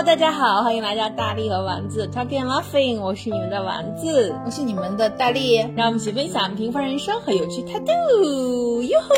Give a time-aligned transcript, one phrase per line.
[0.00, 9.14] Hello，大家好，欢迎来到大力和丸子 Talking Laughing，我是你们的丸子，我是你们的大力，让我们一起分享平凡人生和有趣态度，哟吼！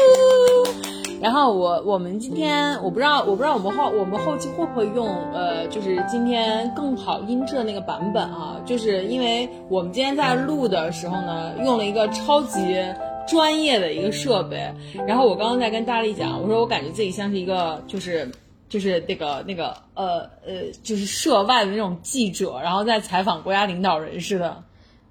[1.21, 12.77] 然后我我们今天我不知道我不知道我们后我们后期会不会用呃就是今天更好音质的那个版本啊，就是因为我们今天在录的时候呢，用了一个超级
[13.29, 14.75] 专业的一个设备，
[15.07, 18.29] 然后我刚刚在跟大力讲，我说我感觉自己像是一个就是。
[18.73, 24.65] 就是那个那个呃呃，就是涉外的那种记者，然后在采访国家领导人似的。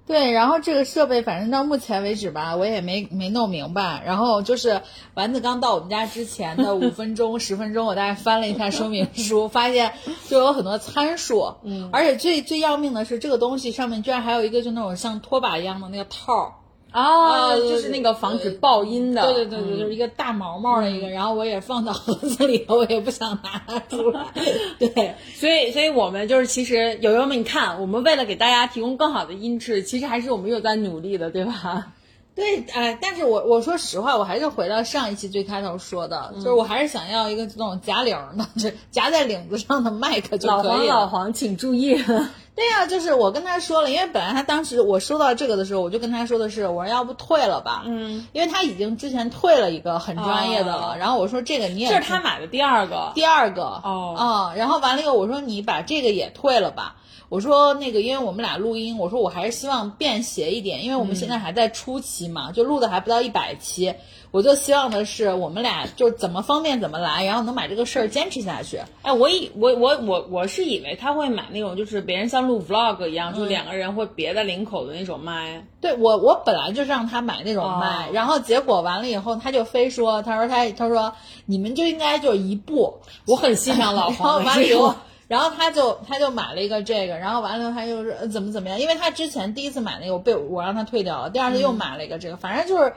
[0.04, 4.02] 对，然后这个设备，反正到目前为止吧，我也没没弄明白。
[4.04, 4.82] 然后就是
[5.14, 9.92] 丸子刚到我们家之前的五分钟、十分钟，我大概翻了一下说明书，发现
[10.28, 11.54] 就有很多参数。
[11.62, 16.52] 嗯，而且最最要命的是，这个东西上面居然还有一个就那种像拖把一样的那个套儿。
[16.92, 24.26] 啊，就是那个防止爆音的，对对对对，就是一个大毛毛的一个，然后我也放到盒子里头，我也不想拿它出来。
[24.78, 31.92] 对，所以所以我们就是其实友友们，你看，我们为了给大家提供更好的音质，其实还是我们有在努力的，对吧？
[32.34, 40.62] 对，哎，但是我我说实话，我还是回到上一期最开头说的，就是我还是想要一个这种夹领的， 就夹在领子上的麦克就可以。
[40.62, 41.94] 老黄，老黄，请注意。
[42.54, 56.96] 对呀，就是我跟他说了，因为本来他当时我收到这个的时候，我就跟他说的是，我说要不退了吧，嗯，因为他已经之前退了一个很专业的了，然后我说这个你也这是他买的第二个，第二个哦，啊，然后完了以后我说你把这个也退了吧。
[57.32, 63.94] 我说那个，因为我们俩录音，我说我还是希望便携一点，因为我们现在还在初期嘛，就录的还不到一百期，
[64.32, 68.80] 我就希望的是我们俩就怎么方便怎么来，然后能把这个事儿坚持下去。
[69.00, 75.66] 哎，我以我我我我是以为他会买那种就是别人像录 vlog 一样，就两个人会别在领口的那种麦。
[75.80, 81.14] 对我我本来就是让他买那种麦，然后结果完了以后他就非说，他说他他说
[81.46, 84.94] 你们就应该就一步，我很欣赏老黄完了以后。
[85.32, 88.78] 然后他就他就买了一个这个，然后完了他又是怎么怎么样？
[88.78, 92.92] 因为他之前第一次买那个我被我让他退掉了，第二次又买了一个这个，反正就是，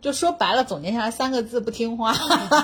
[0.00, 2.14] 就说白了总结下来三个字不听话。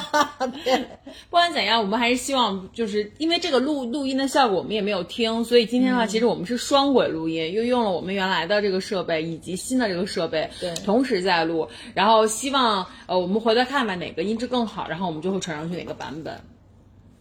[0.62, 16.41] 对，不管怎样，我们还是希望就是因为这个录录音的效果我们也没有听，所以今天的话其实我们是双轨录音，又用了我们原来的这个设备以及新的这个设备，对，同时在录，然后希望呃我们回头看看哪个音质更好，然后我们就会传上去哪个版本。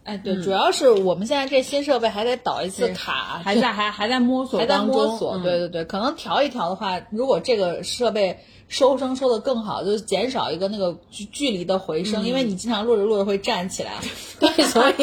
[0.06, 5.36] 哎，对，主要是我们现在这新设备还得导一次卡，还在还还在摸索，还在摸索。
[5.38, 13.94] 对对对，可能调一调的话，如果这个设备收声收的更好，就减少一个那个距距离的回声，因为你经常录着录着会站起来，
[14.38, 14.94] 对，所以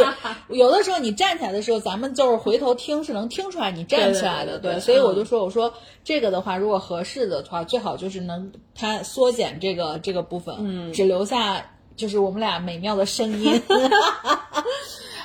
[0.58, 4.80] 有的时候你站起来的时候，咱们就是回头听是能听出来你站起来的，对。
[4.80, 5.74] 所以我就说，我说
[6.06, 11.66] 这个的话，如果合适的话，最好就是能它缩减这个这个部分，嗯，只留下。
[11.95, 13.61] 就是我们俩美妙的声音。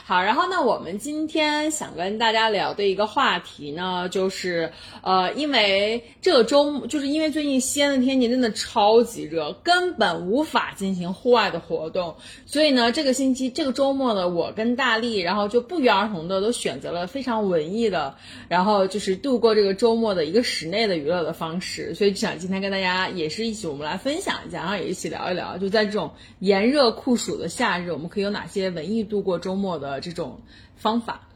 [0.08, 12.16] 好，然后呢，我们今天想跟大家聊的一个话题呢，就是呃，因为这个周，就是因为最近西安的天气真的超级热，根本无法进行户外的活动，
[12.46, 18.14] 所以呢，这个星期这个周末呢，我跟大力，然后就不约而同的都选择了非常文艺的，
[18.48, 29.97] 然后就是度过这个周末的一个室内的娱乐的方式，所以就想今天跟大家也是一起，我们来分享一下，然后也一起聊一聊，就在这种炎热酷暑的夏日，我们可以有哪些文艺度过周末的。
[30.00, 30.40] 这种
[30.76, 31.28] 方法，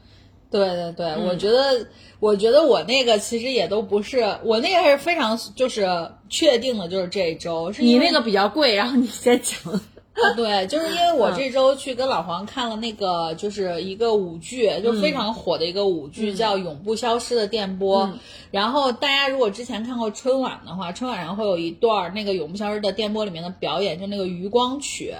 [0.51, 1.87] 对对对，我觉得，
[2.19, 7.71] 我觉得我那个其实也都不是，我那个还是非常就是确定的，就是这一周。
[7.79, 9.81] 你那个比较贵，然后你先讲。
[10.35, 18.07] 对，就是因为我这周去跟老黄看了那个，就是一个舞剧，就非常火的一个舞剧，叫《永不消失的电波》。
[18.51, 25.15] 然后大家如果之前看过春晚的话，春晚上会有一段那个《永不消失的电波》里面的表演，就那个余光曲。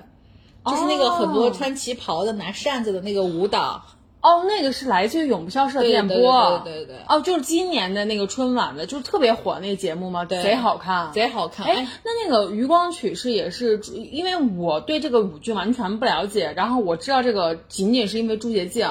[0.65, 3.83] 就是那个很多穿旗袍的拿扇子的那个舞蹈。
[4.21, 10.23] 哦，那个是来自于永不消失的电波，对对对，哦，就是今年的那个春晚的，就是特别火那个节目吗？
[10.23, 11.65] 贼好看，贼好看。
[11.65, 18.89] 哎，那那个余光曲是也是，因为我对这个舞剧完全不了解，然后我知道这个仅仅是因为朱洁静，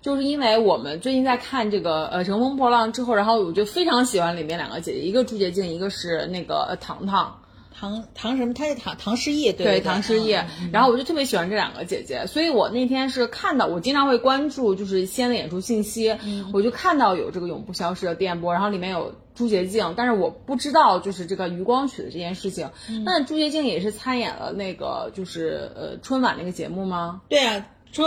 [0.00, 7.38] 就是因为我们最近在看这个呃乘风破浪之后，然后我就非常喜欢里面两个姐姐，一个朱洁静，一个是那个呃糖糖。
[7.82, 8.54] 唐唐什么？
[8.54, 10.30] 他是唐唐诗逸，对唐诗逸。
[10.70, 16.16] 然后我就特别喜欢这两个姐姐，所以我那天是看到，我经常会关注就是西安的演出信息，
[16.52, 22.70] 我就看到有这个永不消失的电波，然后里面有朱洁静，但是我不知道就是这个余光曲的这件事情。
[23.04, 27.22] 那朱洁静也是参演了那个就是呃春晚那个节目吗？
[27.28, 28.04] 对啊，朱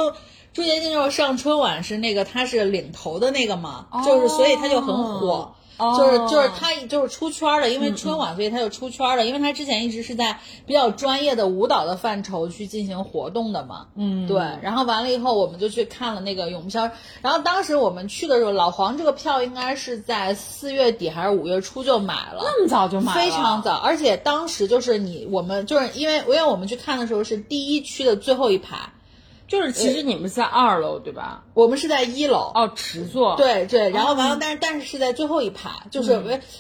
[0.54, 5.54] 朱洁静就是上春晚是那个她是领头的那个嘛，就是所以她就很火。
[5.78, 9.26] 就是就是他就是出圈了，因为春晚，所以他就出圈了。
[9.26, 13.88] 因为他之前一直是在比较专业的舞蹈的范畴去进行活动的嘛。
[13.96, 14.38] 嗯，对。
[14.62, 16.86] 然后完了以后，我们就去看了那个《永不消》。
[17.22, 23.76] 然后当时我们去的时候，老黄这个票应该是在四月底还是五月初就买了，那么早就买了，非常早。
[23.76, 28.78] 而且当时就是你我们就是因为因为我们去看的时候是第一区的最后一排。
[29.48, 31.44] 就是其实你们是在二楼对吧？
[31.54, 33.36] 我们是在一楼哦，池座。
[33.36, 36.14] 对对，然后完了，但是但是是在最后一排，就是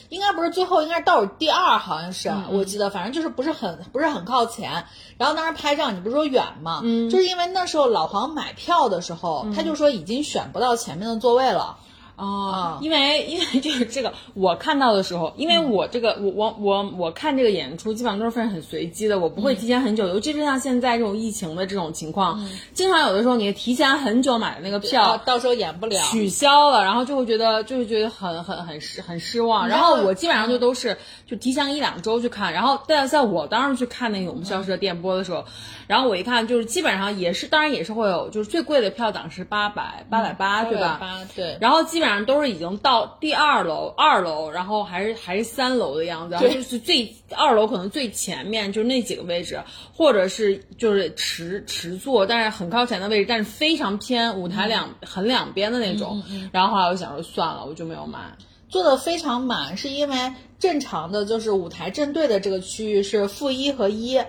[0.10, 4.86] 应该不是最后，应该是倒数第二，好像是我记得，反正就是不是很不是很靠前。
[5.18, 6.82] 然后当时拍照，你不是说远吗？
[6.84, 11.78] 嗯，就是因为那时候老黄买票的时候，他就说已经选不到前面的座位了。
[12.18, 29.68] 哦，因为因为就是这个，我看到的时候，因为我这个我我我我看这个演出基本上都是非常很随机的，我不会提前很久，尤其是像现在这种疫情的这种情况，经常有的时候你提前很久买的那个票，到时候演不了，取消了，然后就会觉得就是觉得很很很失很失望。
[29.68, 30.98] 然后我基本上就都是
[31.28, 35.44] 就提前一两周去看，然后但在我当时去看那个《我们消失的电波》的时候，
[35.88, 40.98] 然后我一看就是基本上也是，当然也是会有，就是最贵的票档是八百八百八，对吧？
[41.00, 49.62] 八对，然后基本上都是已经到第二楼，二楼，然后还是还是三楼的样子，就是最二楼可能最前面就是那几个位置，
[49.94, 56.24] 或者是就是池池座，但是很靠前的位置，但是非常偏舞台两很两边的那种。
[56.52, 58.19] 然后后来我想说算了，我就没有买。
[58.68, 64.19] 坐的非常满，是因为正常的就是舞台正对的这个区域是负一和一。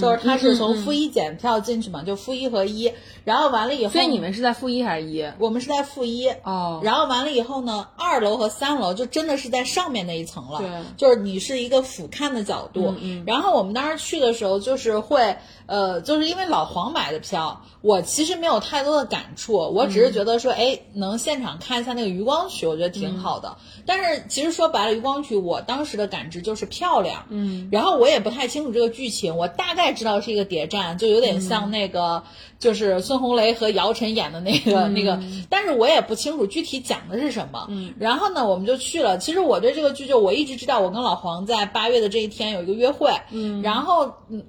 [0.00, 2.92] 就是他是从负一检票进去嘛，就负一和一，
[3.24, 5.24] 然后完了以后，所以你们是在负一还是一？
[5.38, 6.80] 我们是在负一哦。
[6.82, 12.94] 然后完了以后呢，二楼和三楼就真的是在上面那一层了，对，就是你是一个俯瞰的角度。
[13.00, 13.22] 嗯。
[13.26, 15.36] 然后我们当时去的时候，就是会
[15.66, 23.56] 呃，就是因为老黄买的票，我其实没有太多的感触，我只是觉得说，哎，能现场看一下那个余光曲，我觉得挺好的。
[23.84, 27.68] 但是其实说白了，余光曲我当时的感知就是漂亮，嗯。
[27.70, 29.76] 然后我也不太清楚这个剧情，我大。
[29.76, 32.22] 概知道是一个谍战，就有点像那个，
[32.58, 35.20] 就是孙红雷和姚晨演的那个那个，
[35.50, 37.66] 但是我也不清楚具体讲的是什么。
[37.68, 39.18] 嗯，然后呢，我们就去了。
[39.18, 43.10] 其实我对这个剧就我一直知道，我跟老黄在八月的这一天有一个约会。
[43.32, 44.42] 嗯，然后嗯，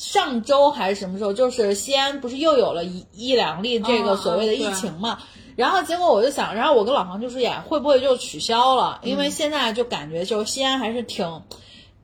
[0.00, 5.18] 上周还是什么时候，就是西安不是又有了一一两例这个所谓的疫情嘛？
[5.56, 8.98] 然后结果我就想，然后我跟老黄就说，呀，会不会就取消了？
[9.04, 11.42] 因为现在就感觉就西安还是挺。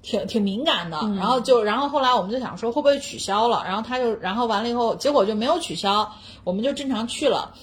[0.06, 6.08] 挺挺敏感的，然后就，然后后来我们就想说会不会取消了，然后他就，然后完了以后，结果就没有取消。
[6.44, 7.54] 我们就正常去了，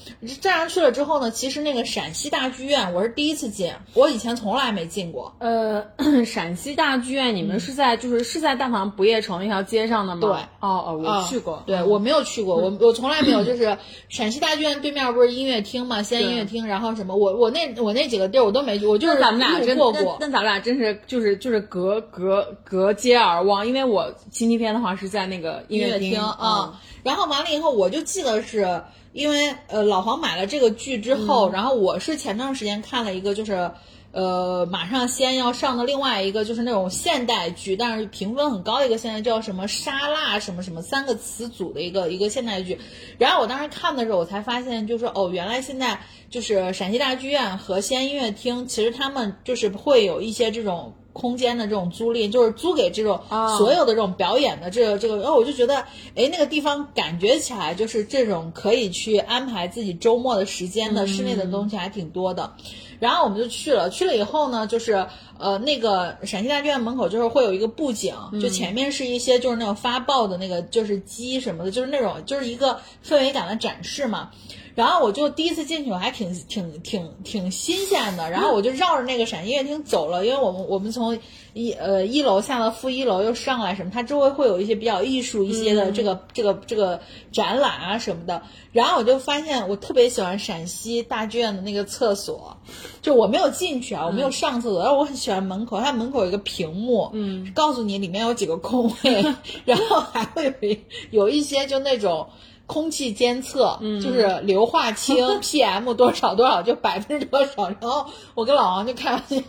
[0.42, 5.34] 正常去了之后呢，其实那个陕西大剧院我是第一次进，我以前从来没进过。
[5.40, 5.86] 呃，
[6.28, 10.22] 陕西大剧院，你们是在就是是在大唐不夜城那条街上的吗？
[10.22, 13.78] 对，哦哦，我去过，对我没有去过，我我从来没有，就是
[14.10, 16.04] 陕西大剧院对面不是音乐厅吗？
[16.04, 20.18] 西安音乐厅，然后什么，我我那我那几个地儿我都没去，我就是咱们俩真过过。
[20.20, 22.33] 那咱们俩真是就是就是隔隔
[22.64, 26.80] 隔街而望，因为我星期天的话是在那个音乐厅啊。
[27.04, 28.82] 然后完了以后，我就记得是
[29.12, 33.70] 因为呃老黄买了这个剧之后，然后我是前段时间看了一个，就是
[34.14, 42.80] 呃马上先要上的另外一个就是那种现代剧，但是评分很高的一个现在叫什么沙拉什么什么三个词组的一个一个现代剧。
[43.18, 46.00] 然后我当时看的时候，我才发现就是哦，原来现在
[46.30, 50.94] 就是陕西大剧院和西安音乐厅，其实他们就是会有一些这种。
[51.14, 53.22] 空间的这种租赁，就是租给这种
[53.58, 55.78] 所有的这种表演的这个这个，然后我就觉得，
[56.16, 62.54] 哎，那个地方感觉起来就是这种可以去安排自己周末的时间的室内的东西还挺多的。
[63.00, 65.06] 然后我们就去了，去了以后呢，就是
[65.38, 74.32] 呃那个陕西大剧院门口就是会有一个布景，就前面是一些就是那种发报的那个就是鸡什么的，就是那种就是一个氛围感的展示嘛。
[74.76, 78.30] 然后我就第一次进去，我还挺挺挺挺新鲜的。
[78.32, 81.18] 然后我就绕着那个陕西音乐厅走了，因为我们我们从
[81.54, 87.00] 一呃一楼下到负一楼又上来什么，它周围会有一些比较艺术一些的这个这个这个
[87.32, 88.42] 展览啊什么的。
[88.72, 92.58] 然后我就发现我特别喜欢陕西大剧院的那个厕所，
[93.04, 99.24] 就我没有进去啊，我没有上厕所，然后我很喜欢门口，它门口有一个屏幕，嗯，告诉你里面有几个空位，
[99.66, 100.78] 然后还会有
[101.12, 102.28] 有一些就那种。
[102.66, 107.70] 空气监测，就是硫化氢 PM 多少多少，就百分之多少。
[107.82, 109.42] 然后我跟老王就开玩笑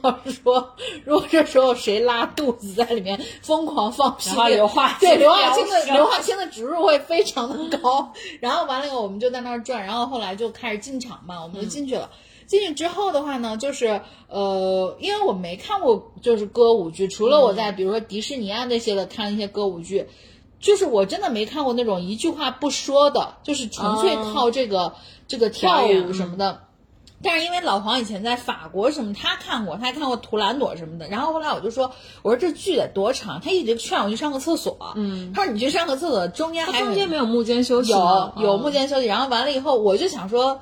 [0.43, 0.75] 说，
[1.07, 8.13] 如果这时候谁拉肚子在里面疯狂放屁，硫化对硫化氢的硫化氢的植入会非常的高。
[8.41, 9.87] 然后完了以后，我们就在那儿转。
[9.87, 12.11] 然后后来就开始进场嘛，我们就进去了。
[12.47, 20.07] 进去之后的话呢，就是呃，因为我没看过就是歌舞剧，除了我在比如说迪士尼啊那些的看一些歌舞剧。
[20.65, 24.95] 就是我真的没看过那种一句话不说的，就是纯粹靠这个
[25.29, 26.63] 这个跳舞什么的，
[27.23, 31.07] 但是因为老黄以前在法国什么，他看过，他还看过《图兰朵》什么的。
[31.09, 31.93] 然后后来我就说，
[32.23, 33.43] 我说这剧得多长？
[33.43, 34.95] 他一直劝我去上个厕所。
[34.97, 38.33] 嗯，他说你去上个厕所，中间还中间没有幕间休息有？
[38.39, 39.07] 有嗯幕间休息。
[39.07, 40.61] 然后完了以后，我就想说。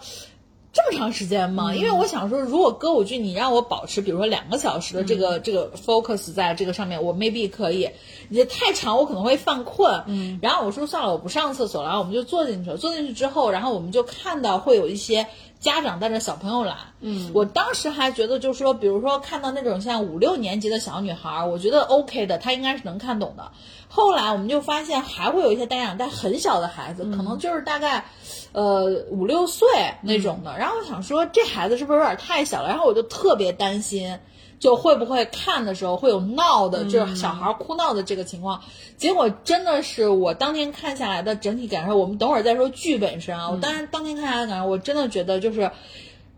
[0.73, 1.75] 这么长时间吗？
[1.75, 7.91] 因为我想说，如果歌舞剧你让我保持，比如说两个小时的这个、这个 focus 在这个上面，我 maybe 可以。
[8.31, 10.03] 你太长，我可能会犯困。
[10.07, 12.79] 嗯，然后我说算了，我不上厕所了，然后我们就坐进去了。
[12.79, 15.27] 坐进去之后，然后我们就看到会有一些
[15.61, 16.75] 家长带着小朋友来。
[17.01, 23.53] 嗯，我当时还觉得，就是说，比如说看到那种像五六年级的小女孩，我觉得 OK 的，她应该是能看懂的。
[23.89, 28.07] 后来我们就发现，还会有一些家长带很小的孩子，可能就是大概。
[28.53, 29.69] 呃，五六岁
[30.03, 32.69] 那种的，然后我想说这孩子是不是有点太小了？
[32.69, 34.19] 然后我就特别担心，
[34.61, 38.61] 就会不会看的时候会有闹的，就是小孩哭闹的这个情况。
[38.97, 43.51] 结果真的是我当天看下来的整体感受，我们等会儿再说剧本身啊。
[43.51, 45.71] 我当然当天看下来的感受，我真的觉得就是。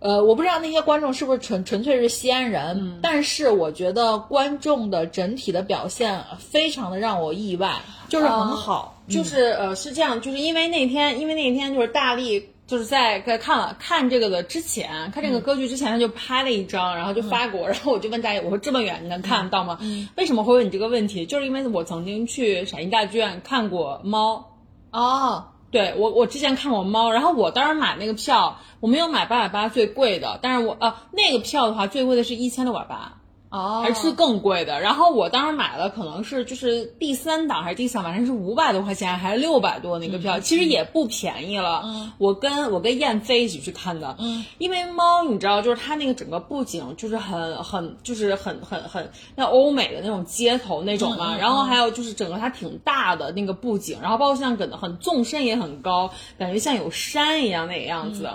[0.04, 7.80] 呃，我不知道那些观众是不是纯纯粹是西安人，但是我觉得观众的整体的表现非常的让我意外，
[8.10, 9.02] 就是很好。
[9.08, 19.78] 就是呃是这样，就是因为那天，因为那天就是大力就是在在看了看这个的之前，看这个歌剧之前，他就拍了一张，然后就发给我，然后我就问大力，我说这么远你能看得到吗？
[20.16, 21.24] 为什么会问你这个问题？
[21.24, 24.50] 就是因为我曾经去陕西大剧院看过猫。
[24.90, 33.14] 哦，对我，我之前看过猫，然后我当时买那个票，我没有买八百八最贵的，但是我呃那个票的话，最贵的是一千六百八。
[33.54, 34.80] 哦，还是更贵的。
[34.80, 41.82] 然后我当时买了，可能是就是第三档还是第三，反正是五百多块钱，还是六百多那个票，其实也不便宜了。
[41.84, 44.16] 嗯，我跟我跟燕飞一起去看的。
[44.18, 51.36] 嗯，因为猫，你知道，就是它那个整个布景就是很很就是很很很那欧美的那种街头那种嘛。
[51.38, 58.28] 然后还有就是整个它挺大的那个布景，然后包括像很很纵深也很高，感觉像有山一样那个样子。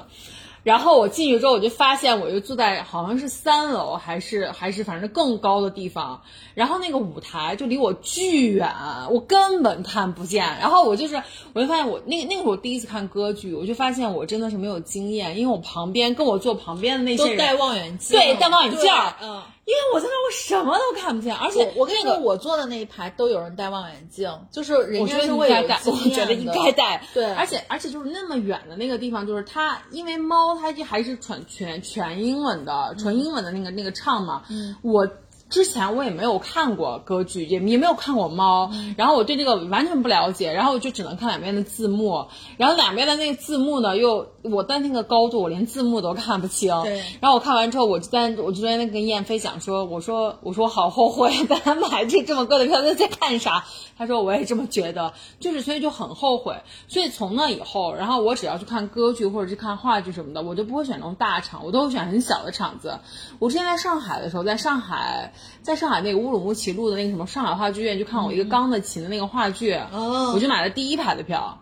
[0.63, 6.21] 然后我进去之后，我就发现我就坐在好像是三楼，还是还是反正更高的地方。
[6.53, 8.73] 然后那个舞台就离我巨远，
[9.09, 10.45] 我根本看不见。
[10.59, 11.23] 然后我就是，
[11.53, 19.41] 我就发现我那那个是我第一次看歌剧，我就发现我真的是没有经验，因为我旁边跟我坐旁边的那些人都戴望远镜，对戴望远镜儿嗯。
[19.69, 27.03] 因为我在那我什么都看不见，而且我我跟你说，我坐的那一排都有人戴望远镜，就是人家是该戴，有我觉得应该戴。
[27.13, 34.43] 对而且而且就是那么远的那个地方，就是它，因为猫它就还是全全全英文的，纯英文的那个那个唱嘛。
[34.49, 35.07] 嗯，我。
[35.49, 42.27] 之前我也没有看过歌剧，也也没有看过猫，然后我对这个完全不了解，然后我就只能看两边的字幕，
[42.57, 46.69] 然后两边的那个字幕呢，又我在那个高度，我连字幕都看不清。
[46.83, 53.65] 对然后我看完之后，我就在我就在那跟燕飞讲说，我说我说我好后悔， 本来买这这么贵的票在在看啥？
[53.97, 56.55] 他说我也这么觉得，就是所以就很后悔。
[56.87, 62.99] 所以从那以后，然后我只要去看歌剧或者是看话剧什么的，我就不会选那种大场，我都会选很小的场子。
[63.39, 71.59] 我之前在上海的时候，在上海，在上海那个乌鲁木齐路的那个什么上海话剧院，就看我一个钢的琴的那个话剧，哦我就买了第一排的票。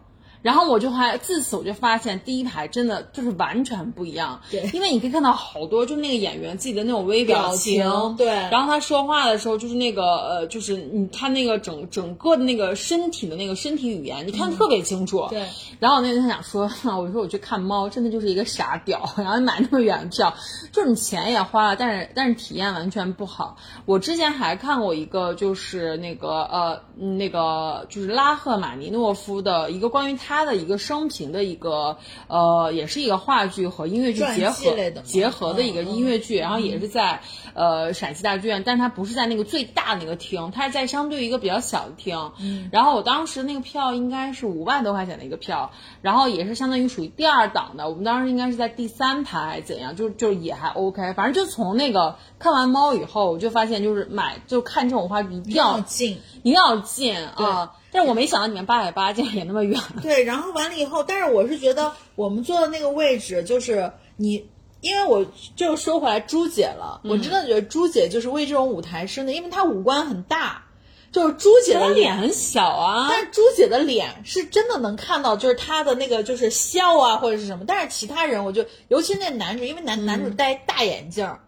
[0.47, 15.27] 然后我就还自此我就发现第一排真的就是完全不一样，对因为你可以看到好多就那个演员自己的那种微表表情对然后他说话的时候就是那个呃，就是你他那个整整个的那个身体的那个身体语言，你看得特别清楚。
[15.29, 15.45] 对。
[15.79, 16.63] 然后我那天想说，
[16.97, 20.33] 我说我去看猫，真的就是一个傻屌， 然后买那么远的票，
[20.71, 23.57] 就是你钱也花了，但是但是体验完全不好。
[23.85, 37.21] 我之前还看过一个，就是那个呃嗯那个就是拉赫玛尼诺夫的一个关于他的一个生平的一个呃，也是一个话剧和音乐剧结合的结合的一个嗯音乐剧，然后也是在
[37.53, 42.31] 呃陕西大剧院，但它不是在那个最大的那个厅，它是在相对于一个比较小的厅。
[42.39, 56.19] 嗯，然后我当时那个票应该是五万多块钱的一个票，然后也是相当于属于第二档的，我们当时应该是在第三排怎样，就就也还 OK，反正就从那个看完猫以后，我就发现就是买就看这种话剧一定要要近。
[56.47, 57.73] 一定要近啊。
[57.91, 59.81] 但是我没想到你们八百八竟然也那么远。
[60.01, 64.49] 对，然后完了以后，但是我是觉得我们坐的那个位置，就是你，
[64.81, 65.25] 因为我
[65.55, 70.63] 就说回来朱姐了，我真的觉得朱姐就是为这种舞台生的，因为她五官很大，
[71.11, 81.39] 就是朱姐的脸很小啊，但是朱姐的脸是真的能看到，就是她的那个就是笑啊或者是什么，但是其他人我就，尤其那男主，因为男男主戴大眼镜儿。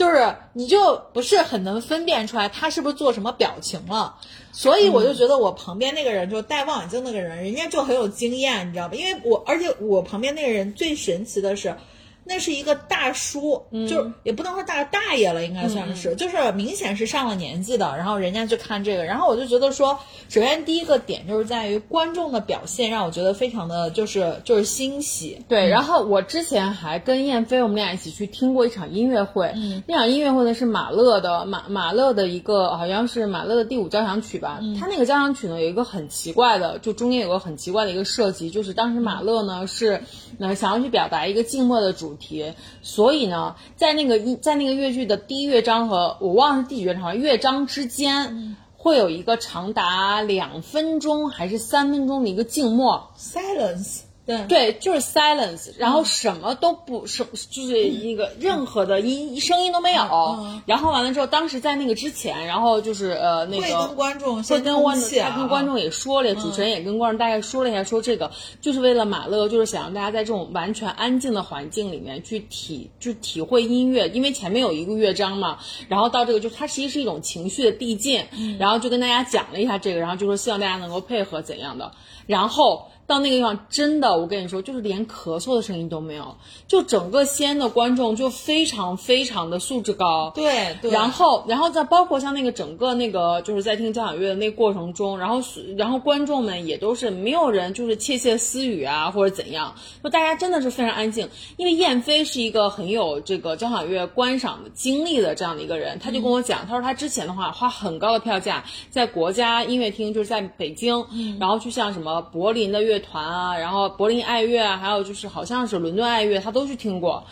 [0.00, 4.16] 就是你就不是很能分辨出来他是不是做什么表情了，
[4.50, 8.94] 所以我就觉得我旁边那个人就戴望远镜那个人，人家就很有经验，你知道吧？
[8.94, 11.76] 因为我而且我旁边那个人最神奇的是，
[12.24, 17.96] 那是一个大叔，就是也不能说大大爷了，应该算是，就是明显是上了年纪的。
[17.96, 19.98] 然后人家去看这个，然后我就觉得说，
[20.28, 25.38] 首先第一个点就是在于观众的表现让我觉得非常的就是就是欣喜。
[25.48, 29.82] 对，然后我之前还跟燕飞我们俩一起去听过一场音乐会，嗯。
[29.86, 34.78] 那场音乐会呢是马勒的马马勒的一个好像是马勒的第五交响曲吧，嗯。
[34.78, 40.02] 他那个交响曲呢有一个很奇怪的，就中间有个很奇怪的一个设计，就是当时马勒呢是
[40.38, 48.28] 呃想要去表达一个静默的主题，所以呢在那个一在那个乐剧的第一乐章和我忘了是第几乐章，乐章之间。
[48.30, 48.56] 嗯。
[48.82, 54.04] 会有一个长达两分钟还是三分钟的一个静默，Silence，
[54.46, 54.70] 对。
[54.70, 60.02] 对，就是 silence，然嗯后什么都不什，就是一个任何的音声音都没有。
[60.02, 65.30] 嗯然后完了之后，当时在那个之前，然后就是呃那个会个跟观众会先跟观众，啊。
[65.30, 75.58] 他跟观众也说了，主持人也跟观众大概说了一下，说这个就是为了马勒，就是想让大家在这种完全安静的环境里面去体，就体会音乐，因为前面有一个乐章嘛，
[75.88, 78.22] 然后到这个就它其实是一种情绪的递进，
[78.58, 81.90] 然后就跟大家讲了一下这个，然后就说希望大家能够配合怎样的，
[82.26, 82.86] 然后。
[83.10, 86.36] 到那个地方，真的，我跟你说，就是连咳嗽的声音都没有，
[86.68, 95.42] 就整个西安的观众就非常非常的素质高，对对，然后，然后再包括像那个整个那个就是在听交响乐的那个过程中，然后
[95.76, 99.74] 然后观众们也都是没有人就是窃窃私语啊或者怎样，
[100.04, 101.28] 就大家真的是非常安静。
[101.56, 111.04] 因为燕飞是一个很有这个交响乐观赏的经历的这样的一个人，他就跟我讲，他说他之前的话花很高的票价在国家音乐厅，就是在北京，
[111.40, 117.24] 然后去像什么柏林的乐团啊，然后柏林爱乐啊，还有就是好像是伦敦爱乐，他都去听过。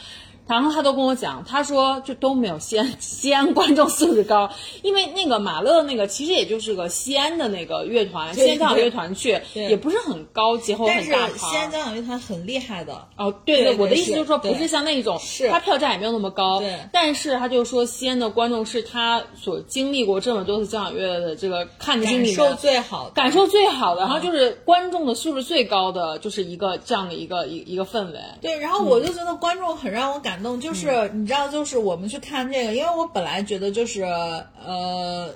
[0.49, 4.50] 然后他都跟我讲，他说就都没有西安西安观众素质高，
[4.83, 11.71] 因为那个马勒那个其实也就是个西安的那个乐团，西安交响乐团去，也不是很高级或者但是很大西安。
[11.71, 15.49] 交响乐团很厉害的，哦，对对对我的意思就是说，不是像那种，是。
[15.50, 16.78] 他票价也没有那么高，对。
[16.93, 28.19] 但是他就说西安的观众是他所经历过这么多次交响乐的这个看的经历感受最好的，感受最好的，然后就是观众的素质最高的，就是一个这样的一个一一个氛围。
[28.40, 35.35] 对，然后我就觉得观众很让我感动，就是、你知道，就是我们去看这个，因为我本来觉得就是呃。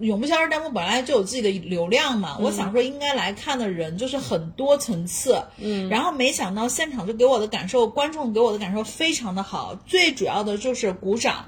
[0.00, 11.44] 永不消失弹幕本来就有自己的流量嘛，我想说应该来看的人就是很多层次，嗯，然后没想到现场就给我的感受，观众给我的感受非常的好，最主要的就是鼓掌，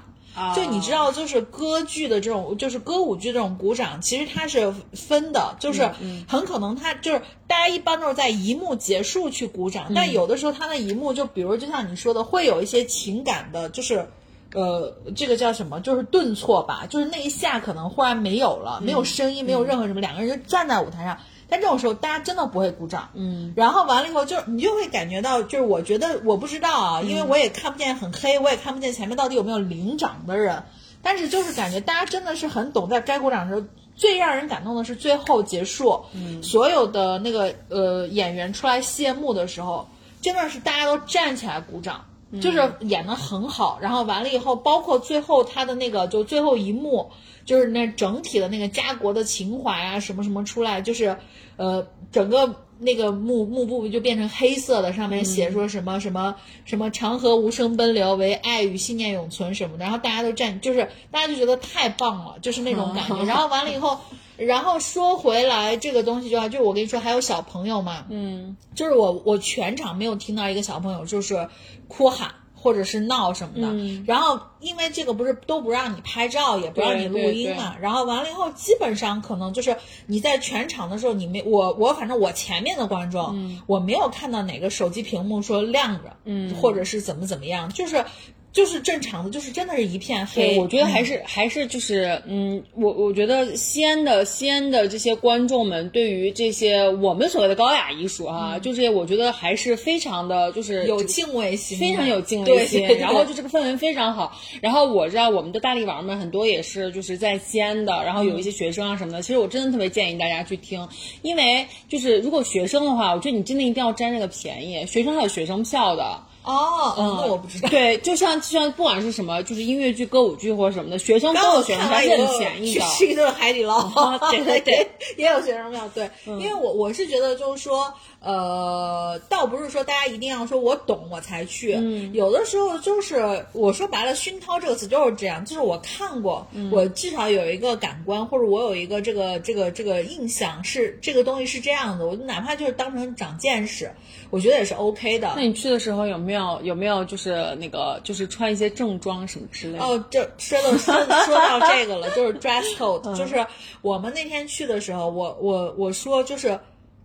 [0.55, 5.89] 就你知道，就是歌剧的这种，就是歌舞剧这种鼓掌，其实它是分的，就是
[6.27, 14.07] 很可能它就是大家一般都是在一幕结束去鼓掌，但有的时候它那一幕就比如就像你说的，会有一些情感的，就是。
[14.55, 15.81] 呃，这个叫什么？
[15.81, 21.17] 就是顿挫吧，就是那一下可能忽然没有了，没有声音，没有任何什么，两个人就站在舞台上。
[21.49, 30.63] 但这种时候，大家真的不会鼓掌，嗯，然后完了以后，就你就会感觉到，就是我觉得我不知道啊，因为我也看不见很黑，我也看不见前面到底有没有领掌的人，
[31.01, 39.87] 但是就是感觉大家真的是很懂，在该鼓掌的时候，最让人感动的是最后结束，嗯，所有的那个呃演员出来谢幕的时候，
[40.21, 42.05] 真的是大家都站起来鼓掌。
[42.41, 47.11] 就是演的很好，然后完了以后，包括最后他的那个就最后一幕，
[47.45, 51.17] 就是那整体的那个家国的情怀啊，什么什么出来，就是
[51.57, 63.23] 呃整个那个幕幕布就变成黑色的，上面写说什么什么什么长河无声奔流，唯爱与信念永存什么的，然后大家都站，就是大家就觉得太棒了，就是那种感觉。
[63.25, 63.99] 然后完了以后，
[64.37, 71.47] 然后说回来这个东西就要，就我跟你说，还有小朋友嘛，嗯，就是我我全场没有听到一个小朋友就是
[71.87, 72.33] 哭喊。
[72.55, 74.05] 或者是闹什么的，嗯。
[74.07, 79.75] 然后因为这个不是都不让你拍照，也不让你录音嘛，然后完了以后，基本上可能就是
[80.07, 83.61] 你在全场的时候，你没我我反正我前面的观众，嗯。
[83.67, 86.55] 我没有看到哪个手机屏幕说亮着，嗯。
[86.55, 88.05] 或者是怎么怎么样，就是
[88.53, 90.59] 就是正常的，就是真的是一片黑。
[90.59, 104.39] 我觉得还嗯是、还是就是，嗯，我我觉得西安的西安的这些观众们对于这些我们所谓的高雅艺术啊，就这些，我觉得还是非常的就是嗯有敬畏心，非常有敬畏心，然后就这个氛围非常好。
[104.61, 109.21] 然后我知道我们的大力丸们很多也是就是在西安的，然后有一些学生啊什么的。
[109.23, 110.87] 其实我真的特别建议大家去听，
[111.23, 116.19] 因为就是如果学生的话，我觉得你真的一定要占这个便宜，学生还有学生票的。
[116.43, 117.69] 哦，嗯，那我不知道。
[117.69, 122.81] 对，就像就像不管是什么，就是音乐剧、歌舞剧或者什么的，学生都有学生票，便宜的。
[122.81, 125.89] 去吃一顿海底捞，对 对对， 也有学生票。
[125.93, 131.71] 对，因为我我是觉得就是说，呃，倒不是说大家一定要说我懂我才去，
[132.13, 143.89] 有的时候就是我说白了，熏陶这个词就是这样，就是我看过，我至少有一个感官，或者我有一个这个这个这个印象是这个东西是这样的，我哪怕就是当成长见识，
[144.29, 145.43] 我觉得也是 OK 的那。
[145.43, 149.83] 你去的时候有没没有有没有就是那个就是穿一些正装什么之类的？
[149.83, 150.93] 哦，这说到说
[151.25, 153.45] 说到这个了，就是 dress code， 就是
[153.83, 156.59] 我们那天去的时候，我我我说就是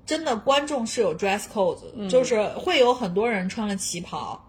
[0.09, 4.43] 真的观众是有 dress code，、就是会有很多人穿了旗袍。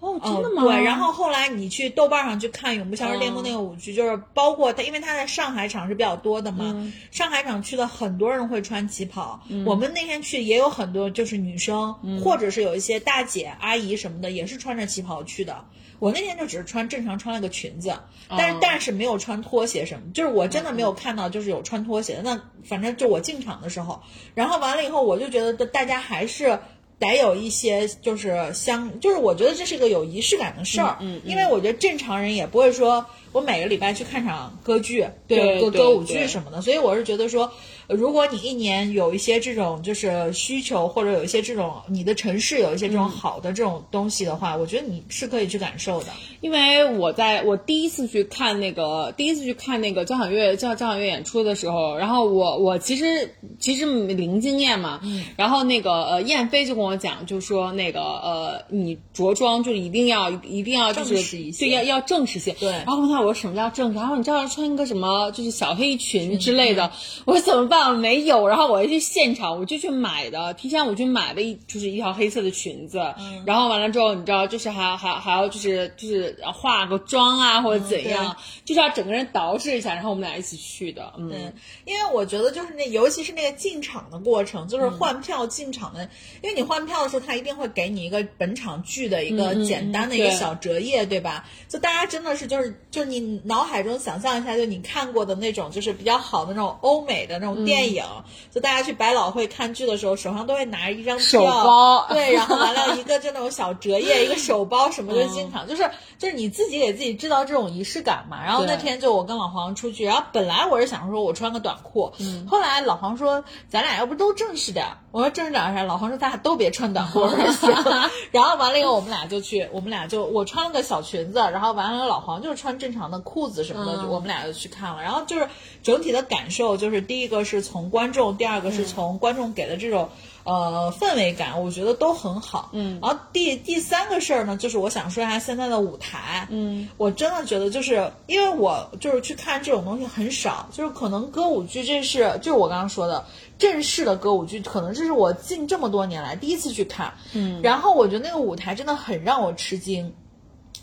[0.00, 0.64] 哦，嗯真的吗？
[0.64, 9.40] 对，然后后来你去豆瓣上去看《永不消失巅峰》那个舞剧，就是包括他，因为他在上海场是比较多的嘛，上海场去的很多人会穿旗袍。
[9.64, 15.64] 我们那天去也有很多就是女生，或者是有一些大姐、阿姨什么的，也是穿着旗袍去的。
[16.00, 17.96] 我那天就只是穿正常穿了个裙子，
[18.28, 22.22] 但是、哦但是没有穿拖鞋什么，就是我真的没有看到就是有穿拖鞋的。
[22.22, 24.02] 那反正就我进场的时候，
[24.34, 26.58] 然后完了以后，我就觉得大家还是。
[26.98, 37.50] 得有一些就是相，就是我觉得这是个有仪式感的事儿，嗯嗯因为我觉得正常人也不会说我每个礼拜去看场歌剧，对歌歌舞剧什么的，所以我是觉得说，
[37.86, 46.06] 呃如果你一年有一些这种就是需求，或者有一些这种你的城市有一些这种好的这种东西的话，我觉得你是可以去感受的。
[46.40, 62.70] 因为我在我第一次去看那个第一次去看那个交响乐交交响乐演出的时候，然后我我其实其实零经验嘛，嗯，然后那个呃燕飞就跟我讲，就说那个呃你着装就一定要一定要就是对要要正式些，对。
[62.70, 66.90] 然后问他我说什么叫正常，然后你知道穿一个什么就是小黑裙之类的，
[67.26, 67.94] 我说怎么办？
[67.94, 72.98] 没有，然后我一去现场我就去买的，提前我去买了一就是一条黑色的裙子，
[73.44, 81.52] 然后完了之后你知道就是还还还要就是就是化个妆啊或者怎样，就是要整个人捯饬一下，然后我们俩一起去的，嗯，嗯，
[81.84, 86.08] 因为我觉得就是那，尤其是那个进场的过程，就是换票进场的，
[86.42, 91.44] 因为你换票的时候，他一定会给你一个本场剧的一个简单的一个小折页，对吧？
[91.68, 98.04] 就大家真的是就是就是你脑海中想象一下，就你看过的那种就是比较好的那种欧美的那种电影，
[98.50, 108.44] 就大家去百老汇看剧的时候，手上都会拿着一张票手包对，然后完了一个就那种小折页，一个手包什么的进场，就是就是你自己给自己制造这种仪式感嘛。
[108.44, 112.12] 然后那天就我跟老黄出去，然后本来我是想说我穿个短裤，
[112.48, 115.82] 后来老黄说咱俩要不都正式点儿，我说正式点儿啥？
[115.84, 117.70] 老黄说咱俩都别穿短裤，我说行。
[118.30, 124.02] 然后完了以后我们俩就去，我们俩就我穿了个小裙子，然后完了老黄就是穿正常的裤子什么的，嗯。
[124.02, 125.00] 就我们俩就去看了。
[125.00, 125.48] 然后就是
[125.84, 130.08] 整体的感受，就是第一个是从观众，第二个是从观众给的这种。
[130.42, 143.22] 呃，氛围感我觉得都很好，嗯，然后第第三个事儿呢，就是我想说一下现在的舞台，嗯，我真的觉得就是因为我就是去看这种东西很少，就是可能歌舞剧这是就是我刚刚说的
[143.58, 150.14] 正式的歌舞剧，可能这是我近这么多年来第一次去看，嗯，然后我觉得那个舞台真的很让我吃惊，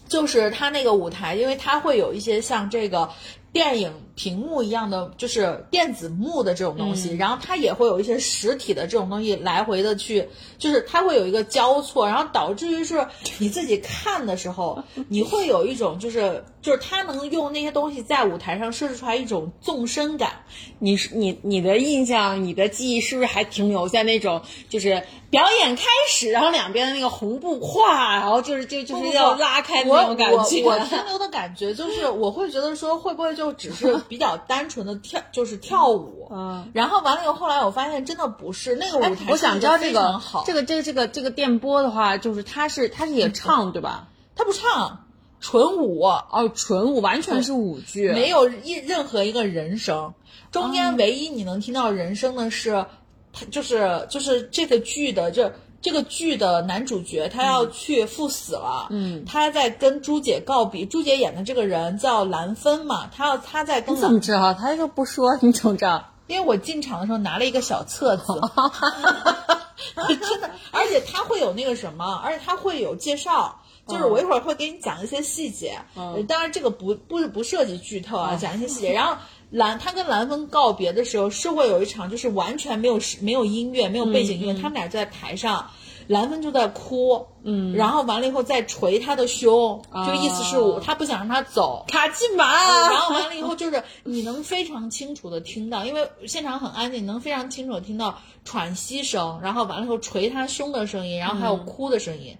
[0.07, 3.09] 就是他那个舞台，因为他会有一些像这个
[3.51, 10.27] 电影屏幕一样的，就是电子幕的这种东西，然后它也会有一些实体的这种东西来回的去，
[10.57, 20.41] 就是它会有一个交错，然后导致于是你自己看的时候， 你会有一种就是就是它能用那些东西在舞台上设置出来一种纵深感，
[20.79, 30.63] 你是你你的印象，你的记忆是不是还停留在那种就是表演开始，然后两边的那个红布画，然后就是就就是要拉开的那种感觉？
[30.63, 36.27] 我我我停留的感觉就是，我会觉得说，会不会就只是比较单纯的跳，就是跳舞。
[36.31, 36.69] 嗯。
[36.73, 44.07] 然后完了以后，后来我发现真的不是那个舞台，我想知道这个好，这个这个这个这个电波的话，就是他是他是也唱对吧？
[44.35, 45.05] 他不唱，
[45.39, 50.13] 纯舞，哦，纯舞，完全是舞剧，没有一任何一个人声，
[50.51, 52.85] 中间唯一你能听到人声的是，
[53.33, 55.53] 他就是就是这个剧的这。
[55.81, 60.85] 这个剧的男主角他要去赴死了，嗯，他在跟朱姐告别。
[60.85, 64.53] 朱姐演的这个人叫兰芬嘛，他要他在跟你怎么知道？
[64.53, 66.03] 他又不说，你怎么知道？
[66.27, 68.23] 因为我进场的时候拿了一个小册子，
[69.95, 78.91] 真的，而且他会有那个什么，而且他会有介绍，就是我一会儿会给你讲一些细节，嗯当然这个不不不涉及剧透啊，讲一些细节。
[78.91, 79.15] 然后
[79.49, 85.69] 兰他跟蓝芬告别的时候是会有一场就是完全没有没有音乐没有背景音乐，他们俩就在台上。
[86.07, 92.45] 兰芬就在哭，嗯，然后完了以后再捶他的胸，就意思是我他不想让他走，卡进马，
[92.89, 102.37] 然后完了以后 就是你能非常清楚的听到，因为现场很安静，你能非常清楚的听到喘息声，然后完了以后捶他胸的声音，然后还有哭的声音。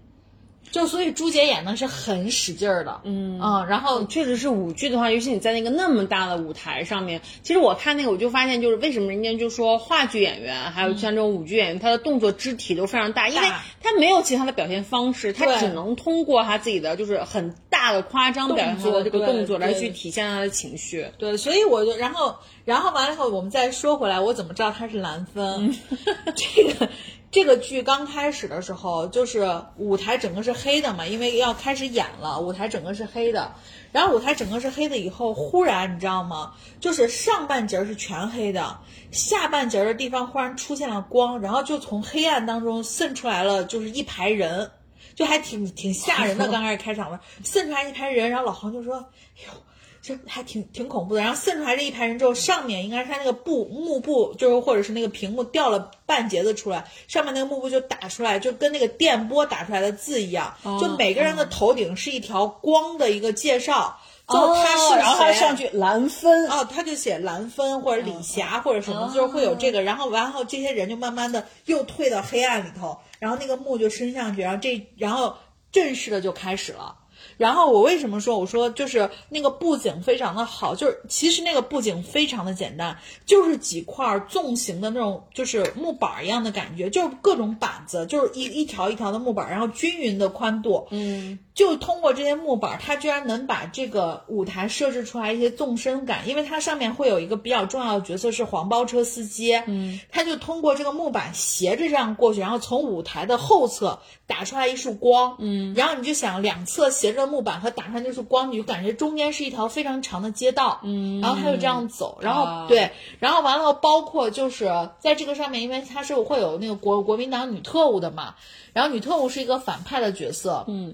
[0.72, 3.38] 就所以朱姐演的是很使劲儿的，嗯。
[3.68, 13.48] 然后确实是舞剧的话，尤其你在那个那么大的舞台上面，其实我看那个我就发现，就是为什么人家就说话剧演员还有像这种舞剧演员，他的动作肢体都非常大，因为
[13.82, 21.08] 他没有其他的表现方式，他只能通过他自己的就是很大大的夸张表现他的这个动作来去体现他的情绪。
[21.18, 22.36] 对，所以我就然后
[22.66, 25.78] 然后完了以后，我们再说回来，我怎么知道他是蓝分？
[26.36, 26.90] 这个
[27.30, 33.54] 这个剧刚开始的时候，就是舞台整个是黑的嘛，因为要开始演了，舞台整个是黑的。
[33.92, 36.54] 然后舞台整个是黑的以后，忽然你知道吗？
[36.82, 38.80] 就是上半截儿是全黑的，
[39.12, 44.72] 下半截儿的地方忽然出现了光，然后就从黑暗当中渗出来了，就是一排人。
[45.18, 48.98] 就还挺挺吓人的， 刚开始开场的，渗出来一排人，然后老黄就说
[49.36, 49.52] ：“哎呦，
[50.00, 75.36] 这还挺挺恐怖的。”然后渗出来这一排人之后，上面应该是他那个布幕布，就是或者是那个屏幕掉了半截子出来，上面那个幕布就打出来，就跟那个电波打出来的字一样，就每个人的头顶是一条光的一个介绍，就他是谁，然后他上去兰芬，哦，他就写兰芬或者李霞或者什么，就是会有这个，然后完后这些人就慢慢的又退到黑暗里头，然后那个幕就升上去，然后这然后
[75.72, 76.96] 正式的就开始了。
[77.38, 118.36] 然后我为什么说我说就是那个布景非常的好，就是其实那个布景非常的简单，就是几块纵形的那种就是木板一样的感觉，就是各种板子，就是一一条一条的木板，然后均匀的宽度，嗯，就通过这些木板，它居然能把这个舞台设置出来一些纵深感，因为它上面会有一个比较重要的角色是黄包车司机，嗯，他就通过这个木板斜着这样过去，然后从舞台的后侧打出来一束光，嗯，然后你就想两侧斜着的木板和打出来那束光，你就感觉中间是一条非常长的街道，嗯，然后他就这样走，然后、啊对，然后完了包括就是在这个上面，因为它是会有那个国国民党女特务的嘛，
[118.74, 120.94] 然后女特务是一个反派的角色，嗯。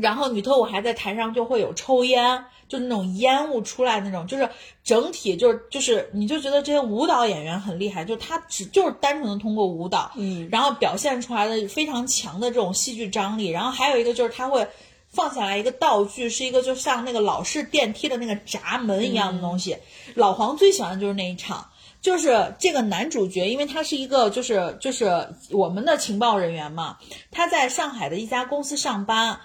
[0.00, 4.48] 然后女特务还在台上就会有抽烟，就是那种烟雾出来那种，就是
[4.82, 13.48] 整体就是就是你就觉得这些舞蹈演员很厉害，就是他只就是单纯的通过舞蹈，嗯，然后表现出来的非常强的这种戏剧张力。
[13.48, 14.66] 然后还有一个就是他会
[15.08, 19.76] 放下来一个道具，是一个就像那个老式电梯的那个闸门一样的东西。
[20.14, 21.66] 老黄最喜欢的就是那一场。
[22.02, 26.96] 就是这个男主角，因为他是一个就是就是我们的情报人员嘛，
[27.30, 29.38] 他在上海的一家公司上班，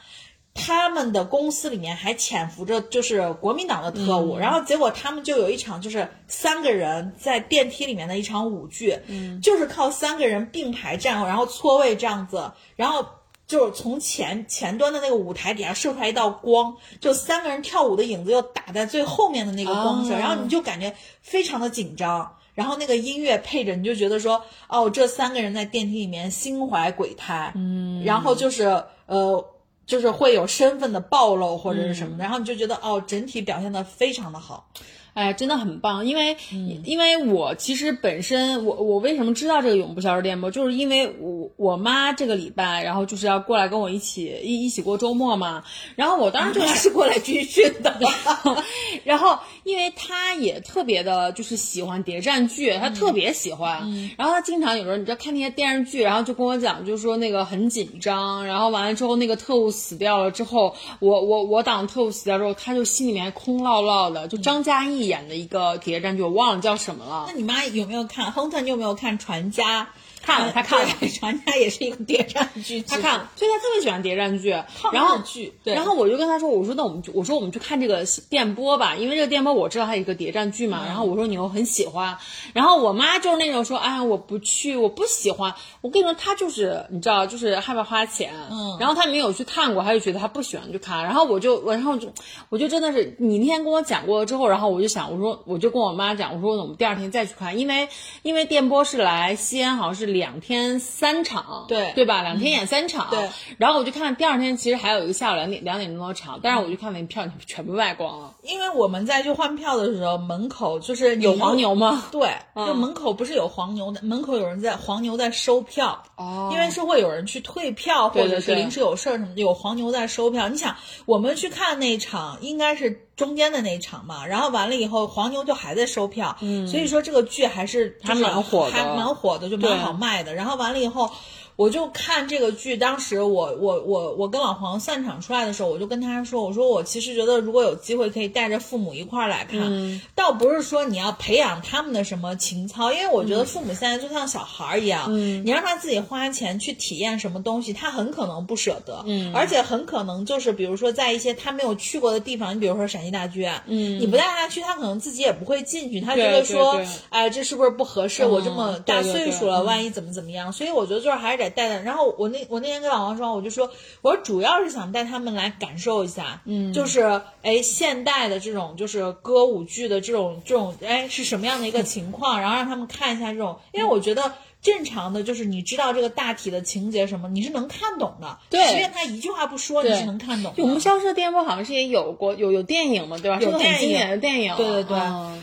[0.55, 13.05] 他们的公司里面还潜伏着就是国民党的特务，然后结果他们就有一场就是三个人在电梯里面的一场舞剧，嗯，就是靠三个人并排站，然后错位这样子，然后。
[13.47, 22.37] 就是从前前端的那个舞台底下射出来一道光，就三个人跳舞的影子又打在最后面的那个光上，哦然后你就感觉非常的紧张。
[22.55, 29.45] 然后那个音乐配着，你就觉得说，哦，这三个人在电梯里面心怀鬼胎，嗯，然后就是呃，
[29.85, 34.69] 就是会有身份的暴露或者是什么的，然后你就觉得哦，整体表现的非常的好。
[35.15, 36.81] 哎，真的很棒，因为、嗯。
[36.85, 45.63] 因为我其实本身我我为什么知道这个永不消失电波，就是因为我我妈这个礼拜，然后就是要过来跟我一起一一起过周末嘛，
[45.95, 47.97] 然后我当时就他是过来军训的，
[49.03, 53.81] 然后因为她也特别的就是喜欢谍战剧，她特别喜欢，
[54.17, 67.33] 然后她经常有时候你知道看那些电视剧，然后就跟我讲，就说那个很紧张，然后完了之后那个特务死掉了之后，我我我党特务死掉之后，她就心里面空落落的，就张嘉译演的一个谍战剧，我忘了叫什么了那。
[67.33, 68.31] 你妈有没有看？
[68.31, 69.83] 亨特，你有没有看《传家》？
[70.25, 70.93] 看了他看了。
[70.99, 75.73] 对传家》 也是一个谍战剧，他看了，所以他特别喜欢谍战剧，抗然后日剧对。
[75.73, 82.17] 然后我就跟他说，我说那我们就我说我们去看这个电波吧，因为这个电波我知道它有一个谍战剧嘛，然后我说你又很喜欢，
[82.53, 88.77] 然后我妈就是那种说，哎呀我不去，我不喜欢，我跟你说她就是你知道就是害怕花钱，嗯。
[88.79, 92.11] 然后她没有去看过，她就觉得她不喜欢去看，然后我就我然后就
[92.49, 97.87] 我就真的是你那天跟我讲过之后，然后我就想我说我就跟我妈讲，我说我们第二天再去看，因为
[98.23, 102.21] 因为电波是来西安好像是两天三场，对对吧？
[102.21, 103.29] 两天演三场，对。
[103.57, 108.33] 然后我就看第二天，其实还有一个下午两点两点钟的场，但是我就看那票全部卖光了。
[108.43, 112.05] 因为我们在去换票的时候，门口就是有黄牛吗？
[112.11, 116.03] 对，嗯就门口不是有黄牛的，门口有人在黄牛在收票。
[116.15, 120.47] 哦因为是会有人去退票，或者是临时有事儿什么的，有黄牛在收票。
[120.47, 120.75] 你想，
[121.05, 130.33] 我们去看那场应该是中间的那一场嘛，然后完了以后，黄牛就还在收票，嗯，所以说这个剧还是还就是蛮火的还蛮火的，就蛮好卖的。
[130.33, 131.09] 然后完了以后。
[131.55, 140.01] 我就看这个剧，当时我我我我跟老黄散场出来的时候，我就跟他说，我说我其实觉得如果有机会可以带着父母一块儿来看，嗯。
[140.13, 145.45] 倒不是说你要培养他们的什么情操，因为我觉得父母现在就像小孩儿一样，嗯。
[145.45, 149.33] 你让他自己花钱去体验什么东西，他很可能不舍得，嗯。
[149.33, 153.99] 而且很可能就是比如说在一些他没有去过的地方，你比如说陕西大剧院，嗯。
[153.99, 156.85] 你不带他去，他可能自己也不会进去，他觉得说对。
[156.85, 158.23] 对，哎，这是不是不合适？
[158.23, 159.65] 嗯我这么大岁数了，嗯。
[159.65, 160.51] 万一怎么怎么样？
[160.51, 161.81] 所以我觉得就是还是得得带带。
[161.81, 163.69] 然后我那我那天跟老王说，我就说，
[164.01, 174.33] 我说主要是想带他们来感受一下，嗯，就是哎现代的这种就是歌舞剧的这种这种哎是什么样的一个情况，然后让他们看一下这种，因为我觉得。
[174.65, 178.39] 正常的就是你知道这个大体的情节什么，你是能看懂的。
[178.49, 180.51] 对，即便他一句话不说，你是能看懂。
[180.57, 183.39] 我们消失的颠簸好像是也有过有有电影嘛，对吧？
[183.39, 184.55] 有很经典的电影。
[184.57, 184.97] 对对对。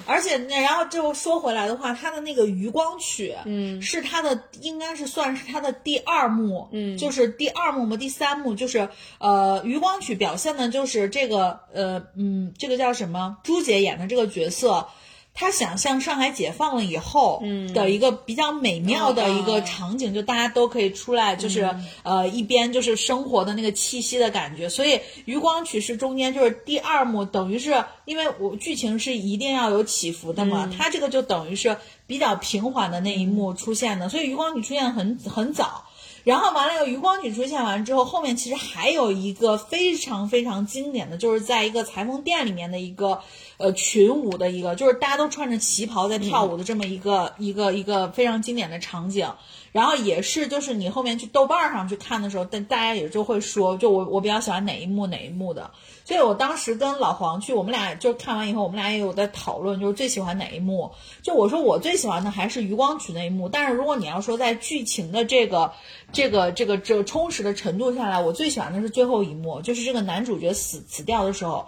[0.07, 14.89] 而且那然后就说回来的话，他的那个余光曲，嗯，是他的应该是算是他的第二幕，嗯，就是第二幕嘛，第三幕就是呃余光曲表现的就是这个呃嗯这个叫什么朱姐演的这个角色。
[15.35, 17.43] 他想象上海解放了以后
[17.75, 24.69] 的一个比较美妙的一个场景，就大家都可以出来，就是呃一边就是生活的那个气息的感觉。
[24.69, 35.85] 所以余光曲是中间就是第二幕，等于是因为我剧情是一定要有起伏的嘛，它这个就等于是比较平缓的那一幕出现的，所以余光曲出现很很早。
[36.25, 43.21] 然后完了以后，余光曲出现完之后，后面其实还有一个非常非常经典的，就是在一个裁缝店里面的一个。
[43.59, 49.31] 呃，群舞的一个，就是大家都穿着旗袍在跳舞的这么一个一个一个非常经典的场景，
[49.73, 55.71] 然后也是就是你后面去豆瓣上去看的时候，但大家也就会说，就我我比较喜欢哪一幕哪一幕的，
[56.05, 60.91] 所以我当时跟老黄去，我们俩就看完以后，我们俩也有在讨论，就是最喜欢哪一幕。
[61.23, 65.73] 就我说我最喜欢的还是余光曲那一幕，但是如果你要说在剧情的这个
[66.13, 71.67] 这个这个这充实的程度下来，我最喜欢的是最后一幕，就是这个男主角死死掉的时候。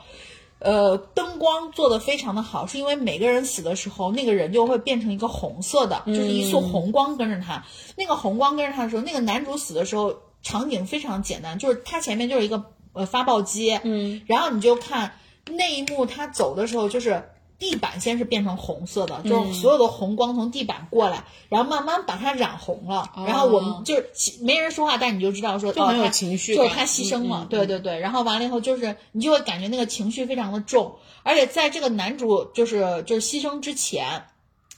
[0.64, 7.62] 呃，灯光做的非常的好，是因为每个人死的时候，那个人就会变成一个红色的，就是一束红光跟着他。
[7.96, 15.12] 那个红光跟着他的时候，那个男主死的时候，场景非常简单，就是他前面就是一个呃发报机，嗯，然后你就看
[15.50, 17.22] 那一幕，他走的时候就是。
[17.64, 23.11] 地板先是变成红色的，就是所有的红光从地板过来，然后慢慢把它染红了。
[23.27, 24.05] 然后我们就是
[24.42, 27.46] 没人说话，但你就知道说就很有情绪，就是他牺牲了。
[27.48, 34.27] 对对对，然后完了以后就是你就会感觉那个情绪非常的重，而且在这个男主就是就是牺牲之前，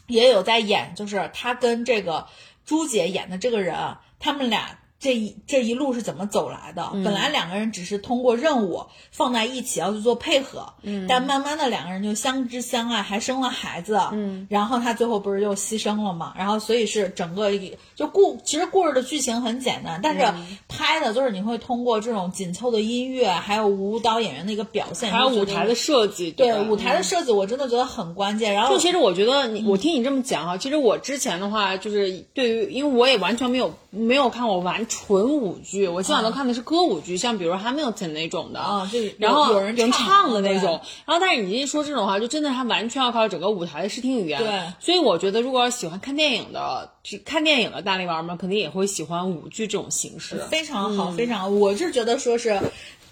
[0.06, 2.28] 也有在演，就是他跟这个
[2.64, 3.74] 朱姐演的这个人，
[4.20, 4.78] 他们俩。
[4.98, 6.90] 这一这一路是怎么走来的？
[7.04, 16.32] 本来两个人只是通过任务放在一起要去做配合，嗯，但慢慢的两个人就相知相爱，还生了孩子，嗯，然后他最后不是又牺牲了嘛？
[16.38, 20.32] 然后所以是整个一就故其实故事的剧情很简单，但是
[20.66, 28.54] 拍的就是你会通过这种紧凑的音乐，还有舞蹈演员的一个表现，还有舞台的设计，对舞台的设计我真的觉得很关键。
[28.54, 34.85] 然后就其实我觉得你我听你这么讲哈，其实我之前的话就是对于因为我也完全没有没有看我完。
[34.86, 40.80] 纯舞剧，我基本上都看的是歌舞剧，像比如《Hamilton》那种的啊，然后有人唱的那种。
[41.04, 44.38] 然后，但是你一说这种话，就真的他完全要靠整个舞台的视听语言。
[44.38, 46.90] 对，所以我觉得，如果喜欢看电影的，
[47.24, 50.36] 看电影的大力丸们，肯定也会喜欢舞剧这种形式。
[50.50, 52.60] 非常好，非常，我是觉得说是。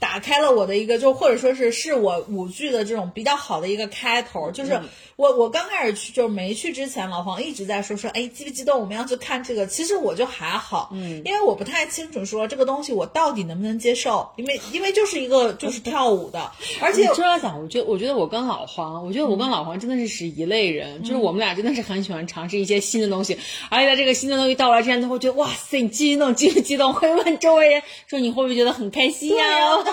[0.04, 4.78] 打开了我的一个，就或者说是是我舞剧的这种比较好的一个开头，就是
[5.16, 8.78] 我我刚开始去就是没去之前，老黄一直在说说，哎，激不激动？
[8.78, 9.66] 我们要去看这个。
[9.66, 23.38] 其实我就还好，嗯，因为我不太清楚说这个东西我到底能不能接受，因为因为就是一个就是跳舞的， 而且这样讲，我觉得我觉得我跟老黄，我觉得我跟老黄真的是是一类人，就是我们俩真的是很喜欢尝试一些新的东西，
[23.70, 26.92] 而且在这个新的东西到来之前，都会觉得哇塞，你激动激不激动？
[26.92, 29.44] 会问周围人说你会不会觉得很开心呀？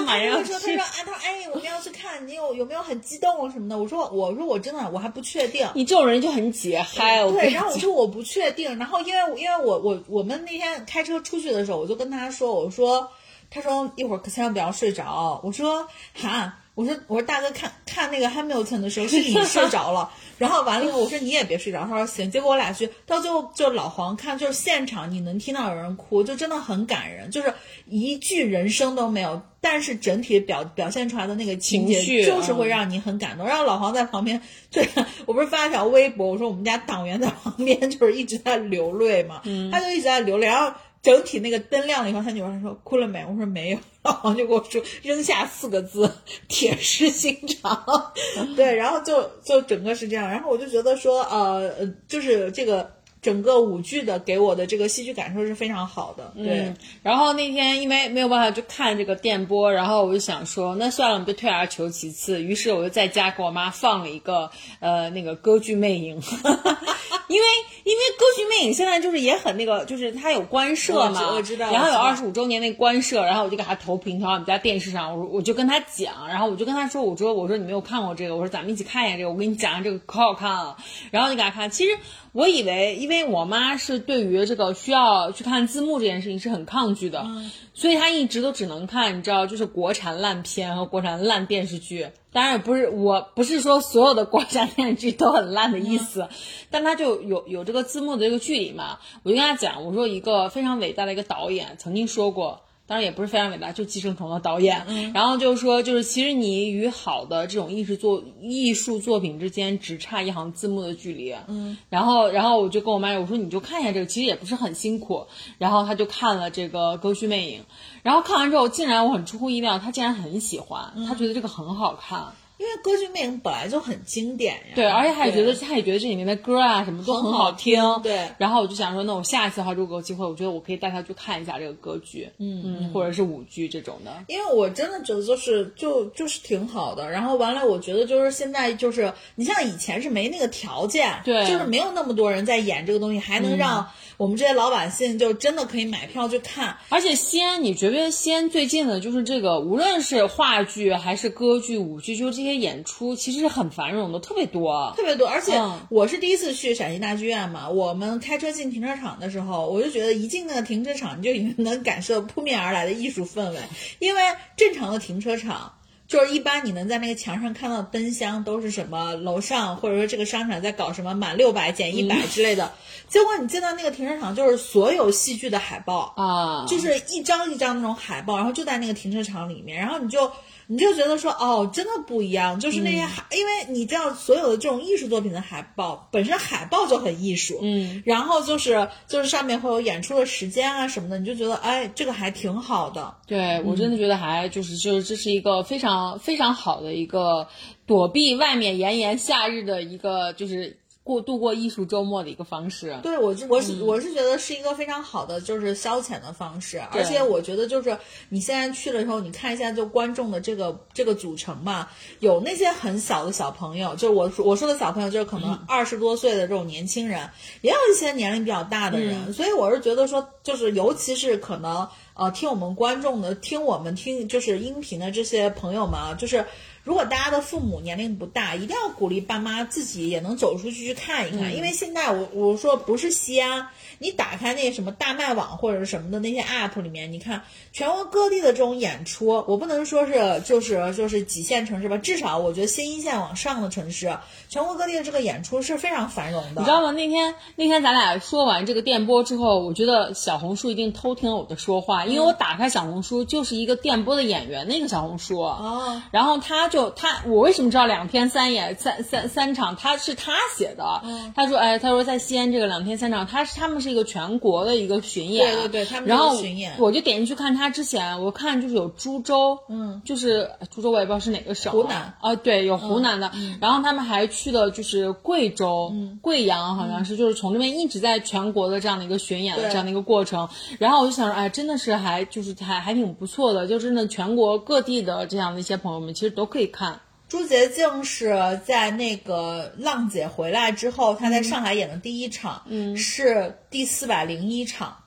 [0.06, 3.78] 他说：“他说，哎，他说，哎，我们要去看，你有有没有很激动什么的？
[3.78, 5.68] 我说，我说，我真的我还不确定。
[5.76, 7.24] 你这种人就很解嗨。
[7.30, 8.78] 对，然后我说我不确定。
[8.78, 13.10] 然后因为因为我我我们那天开车出去的时候，我就跟他说，我说，
[13.50, 15.42] 他说一会儿可千万不要睡着。
[15.44, 22.32] 我说，哈。”我说我说大哥看看那个 Hamilton 的时候是你 睡着了，然后完了以后我说你也别睡着，他说行。
[22.32, 27.54] 结果我俩去到最后就老黄看就是现场你能听到有人哭，就真的很感人，就是
[27.88, 33.46] 一句人声都没有，但是整体表表现出来的那个情节就是会让你很感动。
[33.46, 34.88] 然后老黄在旁边，对
[35.26, 40.74] 我不是发了条微博，我说我们家党员在旁边就是一直在流泪嘛，他就一直在流泪，然后。
[41.02, 43.26] 整体那个灯亮了以后，他女儿说哭了没？
[43.26, 43.80] 我说没有。
[44.04, 46.12] 然后就跟我说扔下四个字：
[46.48, 48.14] 铁石心肠。
[48.56, 50.30] 对，然后就就整个是这样。
[50.30, 53.01] 然后我就觉得说，呃，就是这个。
[53.22, 56.74] 整个舞剧的给我的这个戏剧感受是非常好的，对。
[57.04, 62.42] 然后那天因为没有办法去看这个电波，然后我就想说，那算了，我们就退而求其次。
[62.42, 66.16] 于是我就在家给我妈放了一个呃那个歌剧魅影，
[67.28, 67.48] 因为
[67.84, 71.72] 因为歌剧魅影现在就是也很那个，就是它有官摄嘛，我知道。
[71.72, 80.76] 然后有二十五周年那官摄，然后我就给他投屏投到我们家电视上，我我就跟他讲，然后我就跟他说，我说我说你没有看过这个，我说咱们一起看一下这个，我跟你讲这个可好看了。
[81.12, 81.98] 然后就给他看，其实
[82.34, 83.22] 我以为因为。
[83.32, 87.26] 我妈是对于这个需要去看字幕这件事情是很抗拒的，
[87.74, 92.10] 所以她一直都只能看，你知道，就是国产烂片和国产烂电视剧。
[92.34, 96.28] 当然也不是，我不是说所有的国产电视剧都很烂的意思，
[96.70, 102.64] 但他就有有这个字幕的这个距离嘛，我就跟他讲，我说一个非常伟大的一个导演曾经说过。
[102.92, 115.26] 当然也不是非常伟大，就《寄生虫》的导演，然后就是说，就是其实你与好的这种艺术作艺术作品之间只差一行字幕的距离，嗯，然后然后我就跟我妈我说你就看一下这个，其实也不是很辛苦，
[115.58, 117.62] 然后她就看了这个《歌剧魅影》，
[118.04, 122.34] 然后看完之后，竟然我很出乎意料，她竟然很喜欢，她觉得这个很好看。
[122.62, 128.30] 因为歌剧魅影本来就很经典呀，对，而且他也觉得他也觉得这里面的歌啊什么都很好听，对。
[128.38, 134.12] 然后我就想说，那我下一次的话，如果有机会，我觉得我可以带他去看一下这个歌剧，嗯嗯，或者是舞剧这种的。
[134.28, 137.10] 因为我真的觉得就是就就是挺好的。
[137.10, 143.88] 然后完了，我觉得就是现在就是你像以前是没那个条件，对，就是没有那么多人在演这个东西，还能让
[144.18, 146.78] 我们这些老百姓就真的可以买票去看。
[146.90, 153.42] 而且西安，你觉不觉得西安最近的就是这个，无论是话剧还是歌剧、舞剧，就是这些演出，其实。
[153.42, 155.28] 是很繁荣的，特别多，特别多。
[155.28, 163.58] 而且我是第一次去陕西大剧院嘛，我们开车进停车场的时候，我就觉得一进那个停车场，你就已经能感受扑面而来的艺术氛围。
[163.98, 164.22] 因为
[164.56, 165.74] 正常的停车场，
[166.08, 172.72] 就是一般你能在那个墙上看到灯箱都是什么楼上或者说这个商场在搞什么满六百减一百之类的。
[173.10, 180.32] 结果你进到那个停车场，就是所有戏剧的海报啊，就是一张一张那种海报，然后就在那个停车场里面，然后你就。
[180.68, 193.16] 你就觉得说哦，真的不一样，就是那些海，因为你知道所有的这种艺术作品的海报本身海报就很艺术，嗯，然后就是就是上面会有演出的时间啊什么的，你就觉得哎，这个还挺好的。
[193.28, 197.48] 对我真的觉得还就是就是这是一个非常非常好的一个
[197.86, 200.81] 躲避外面炎炎夏日的一个就是。
[201.04, 207.98] 过度过艺术周末的一个方式，对我是我是我是觉得是一个非常好的就是消遣的方式，而且我觉得就是
[208.30, 211.88] 你现在去了之后，你看一下就观众的这个这个组成嘛，
[212.20, 217.28] 有那些很小的小朋友，就是我我说的小朋友就是可能二十多岁的这种年轻人，
[217.62, 226.46] 也有一些年龄比较大的人，所以我是觉得说就是尤其是可能呃听我们观众的听我们听就是音频的这些朋友们啊，就是。
[226.84, 233.68] 如果大家的父母年龄不大，一定要鼓励爸妈自己也能走出去去看一看，因为现在我我说不是西安。
[234.04, 244.18] 你打开那什么大麦网或者是什么的那些 app 里面，你看全国各地的这种演出，我不能说是就是就是几线城市吧，至少我觉得新一线往上的城市，
[244.50, 246.62] 全国各地的这个演出是非常繁荣的。
[246.62, 246.92] 你知道吗？
[246.94, 261.04] 那天那天咱俩说完这个电波之后，我觉得小红书一定偷听了我的说话，因为我打开小红书就是一个电波的演员那个小红书哦，然后他就他我为什么知道两天三演三三三场他是他写的，
[261.36, 263.92] 他说哎他说在西安这个两天三场他是他们是。
[263.92, 272.14] 一个全国的一个巡演，对对对，他们然后巡演，我就点进去看他之前，我看就是有株洲，嗯，就是株洲，我也不知道是哪个省，湖南。
[272.22, 280.48] 啊，对，有湖南的，然后他们还去的就是贵州，贵阳好像是，就是从这边一直在全国的这样的一个巡演的这样的一个过程，
[280.80, 287.00] 然后我就想说，哎，真的是还就是还还挺不错的，就真的全国各地的这样的一些朋友们其实都可以看。
[287.30, 294.98] 朱洁静是在那个浪姐回来之后，她在上海演的第一场，嗯，是第四百零一场，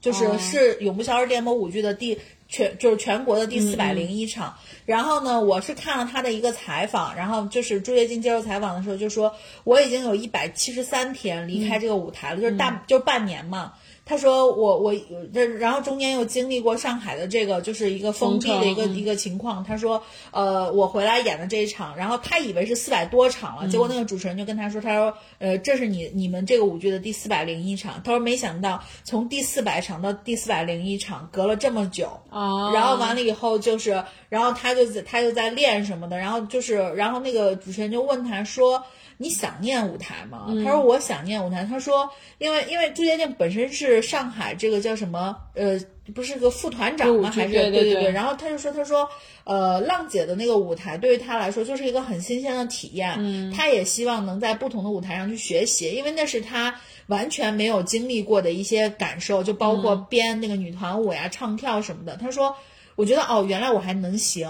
[0.00, 4.56] 就是是《永不消失电波》舞剧的第全就是全国的第四百零一场。
[4.86, 9.34] 然后呢，我是看了她的一个采访，然后就是朱洁静接受采访的时候就说，
[9.64, 13.72] 我已经有一百七十三天离开这个舞台了，就是大就是半年嘛。
[14.04, 14.92] 他说我我
[15.32, 19.62] 这然后中间又经历过上海的这个就是一个封闭的一个一个情况。
[19.62, 28.02] 他说呃我回来演的这一场，然后他以为是四百多场了，结果那个主持人就跟他说，他说呃这是你你们这个舞剧的第四百零一场。
[28.02, 32.72] 他说没想到从第四百场到第四百零一场隔了这么久啊。
[32.72, 38.82] 然后完了以后就是然后他就在他就在练什么的，然后就是然后那个主持人就问他说。
[39.22, 40.46] 你想念舞台吗？
[40.64, 41.64] 他说我想念舞台。
[41.64, 45.80] 他说，因为因为朱洁静本身是上海这个叫什么呃，
[46.12, 47.30] 不是个副团长吗？
[47.30, 48.10] 还是对对对。
[48.10, 49.08] 然后他就说，他说
[49.44, 53.14] 呃，浪姐的那个舞台对于他来说就是一个很新鲜的体验。
[53.18, 56.74] 嗯，他也希望能在不同的舞台上去学习，因为那是他
[57.06, 62.16] 完全没有经历过的一些感受，就包括编那个女团舞呀、唱跳什么的。
[62.16, 62.56] 他说。
[62.94, 64.46] 我觉得哦，原来我还能行。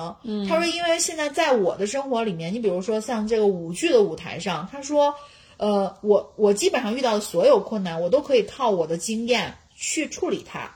[0.49, 5.15] 他说，因为现在在我的生活里面，你比如说像这个舞剧的舞台上，他说，
[5.57, 10.71] 呃，我我基本上遇到的所有困难，我都可以靠我的经验去处理它。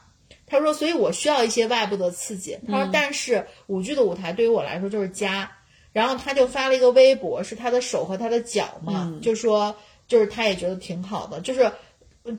[0.46, 2.58] 他说，所以我需要一些外部的刺激。
[2.68, 5.50] 他说，但是舞剧的舞台对于我来说就是家。
[5.92, 9.74] 然后他就发了一个微博，是他的手和他的脚嘛，就说
[10.06, 11.70] 就是他也觉得挺好的，就是。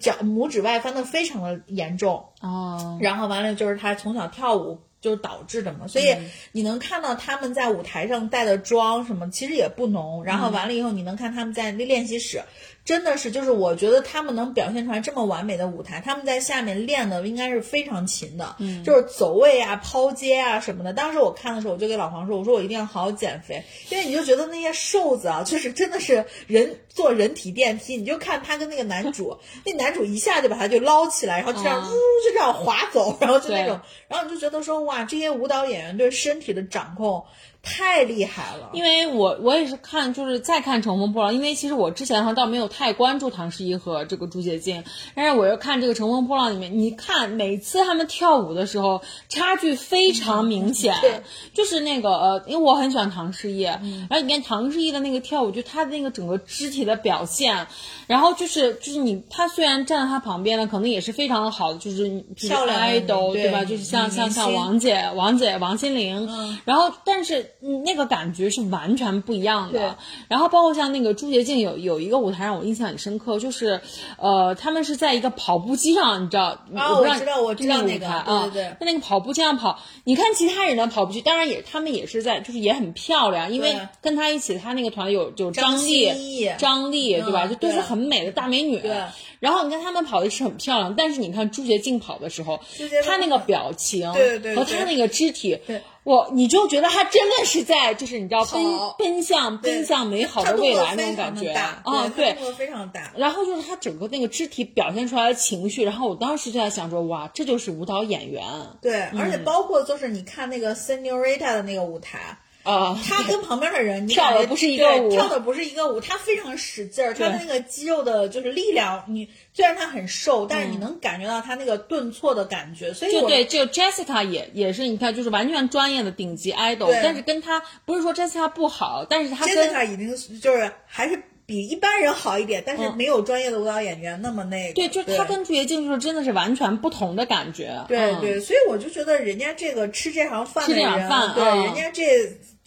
[0.02, 6.16] 脚拇指外翻的非常的严重，哦，然后完了就是他从小跳舞就是导致的嘛，所以
[6.52, 12.42] 你能看到他们在舞台上带的妆什么其实也不浓，然后完了以后你能看他们在练习室。
[12.88, 20.94] 真的是，就是我觉得他们能表现出来这么完美的舞台，他们在下面练的应该是非常勤的，嗯，就是走位啊、抛接啊什么的。
[20.94, 33.78] 当时我看的时候，我就给老黄说：“我说我一定要好好减肥，因为你就觉得那些瘦子啊，就是真的是人坐人体电梯，你就看他跟那个男主，那男主一下就把他就捞起来，然后就这样呜就这样滑走，然后就那种，
[34.08, 37.26] 然后你就觉得说哇，这些舞蹈演员对身体的掌控。”
[37.64, 44.84] 太厉害了，因为我我也是看，就是再看《乘风破浪》，因为其实我之前哈倒没有太关注唐诗逸和这个朱洁静，
[45.16, 50.96] 但是我又看这个《乘风破浪》里面，你看每次他们跳舞的时候，差距非常明显，
[51.54, 57.68] 就是那个呃，因为我很喜欢唐诗逸，然后你看唐诗逸的那个跳舞，就他的那个整个肢体的表现，
[58.08, 63.66] 然后就是就是你他虽然站在他旁边呢，可能也是非常的好的，就是漂亮爱豆对吧？
[63.66, 66.30] 就是像像像王姐、王姐、王心凌，
[66.64, 67.47] 然后但是。
[67.62, 69.98] 嗯，那个感觉是完全不一样的。
[70.28, 73.82] 然后包括像那个朱洁静有有一个舞台让我印象很深刻，就是，
[74.18, 76.58] 呃，他们是在一个跑步机上，你知道？
[76.76, 79.80] 啊，我知道，我知道那个啊，对对，在那个跑步机上跑。
[80.04, 87.48] 你看其他人的跑步机，当然也他们也是在，就是也很漂亮，因为跟他一起，他那个团有有张丽、张丽，对吧？
[87.48, 88.80] 就都是很美的大美女。
[88.80, 88.92] 对。
[89.40, 92.60] 然后你看他们跑的是很漂亮，但是你看朱洁静跑的时候，
[93.06, 95.60] 她那个表情和她那个肢体，
[96.08, 98.64] 我你就觉得他真的是在就是你知道奔
[98.98, 103.12] 奔向奔向美好的未来那种感觉啊，对，非常大。
[103.18, 108.42] 然后就是他整个那个肢体表现出来的情绪，然后我当时就在想说，哇，这就是舞蹈演员。
[108.82, 112.38] 对，而且包括就是你看那个 Senorita 的那个舞台。
[112.68, 131.24] 啊，他跟旁边的人跳的不是一个舞，跳的不是一个舞，他非常使劲儿，他的那个肌肉的就是力量，你虽然他很瘦，但是你能感觉到他那个顿挫的感觉，所以就对，这个 Jessica 也也是，你看就是完全专业的顶级 idol，但是跟他不是说 Jessica 不好，但是他 Jessica 已经就是还是。
[131.48, 134.74] 比一般人好一点，但是没有专业的舞蹈演员那么那个。
[134.74, 137.86] 对，就是他跟朱洁静就是真的是完全不同的感觉。
[137.88, 142.04] 对对，所以我就觉得人家这个吃这行饭的人，对，人家这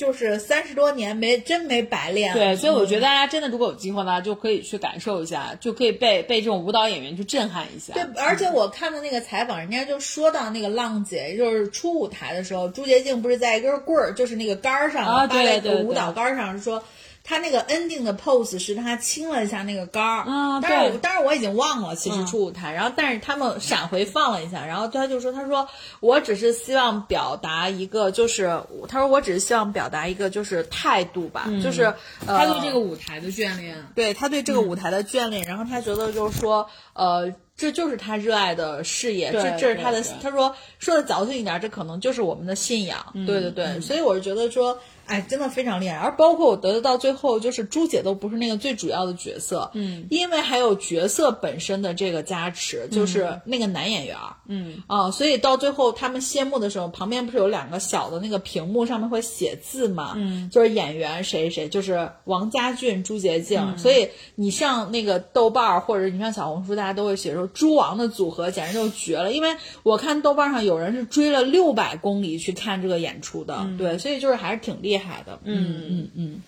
[0.00, 2.32] 就是三十多年没真没白练。
[2.32, 7.92] 对，所以我觉得大家真的如果有机会呢，就可以去感受一下，就可以被被这种舞蹈演员去震撼一下。
[7.92, 16.82] 对，而且我看的那个采访，人家就说到那个浪姐，就是初舞台的时候，朱洁静不是在一根棍儿，就是那个杆儿上，啊，对对，舞蹈杆儿上说。
[17.22, 20.24] 他那个 ending 的 pose 是他亲了一下那个杆儿。
[20.24, 25.68] 啊，但是但是我已经忘了，其实出舞台，然后但是他们闪回放了一下，然后他就说，他说
[26.00, 31.94] 我只是希望表达一个，就是他说我只是希望表达一个就是态度吧，就是
[32.26, 44.76] 他对这个舞台的眷恋，对他对这个舞台的眷恋，然后他觉得就是说，呃，这就是他热爱的事业，这这是他的，他说说的矫情一点，这可能就是我们的信仰，对对对，所以我是觉得说。
[45.10, 54.82] 哎，真的非常厉害，而包括我得到最后，就是朱姐都不是那个最主要的角色，嗯，因为还有角色本身的这个加持，就是那个男演员，嗯。
[54.86, 74.99] 啊，所以到最后他们谢幕的时候，旁边不是有两个小的那个屏幕上面会写字嘛，嗯，就是演员谁谁，就是王家俊、朱洁静，所以你上那个豆瓣儿或者你上小红书，大家都会写说猪王的组合简直就绝了，因为我看豆瓣上有人是追了六百公里去看这个演出的，对，所以就是还是挺厉害。
[75.00, 76.42] 海的，嗯嗯嗯，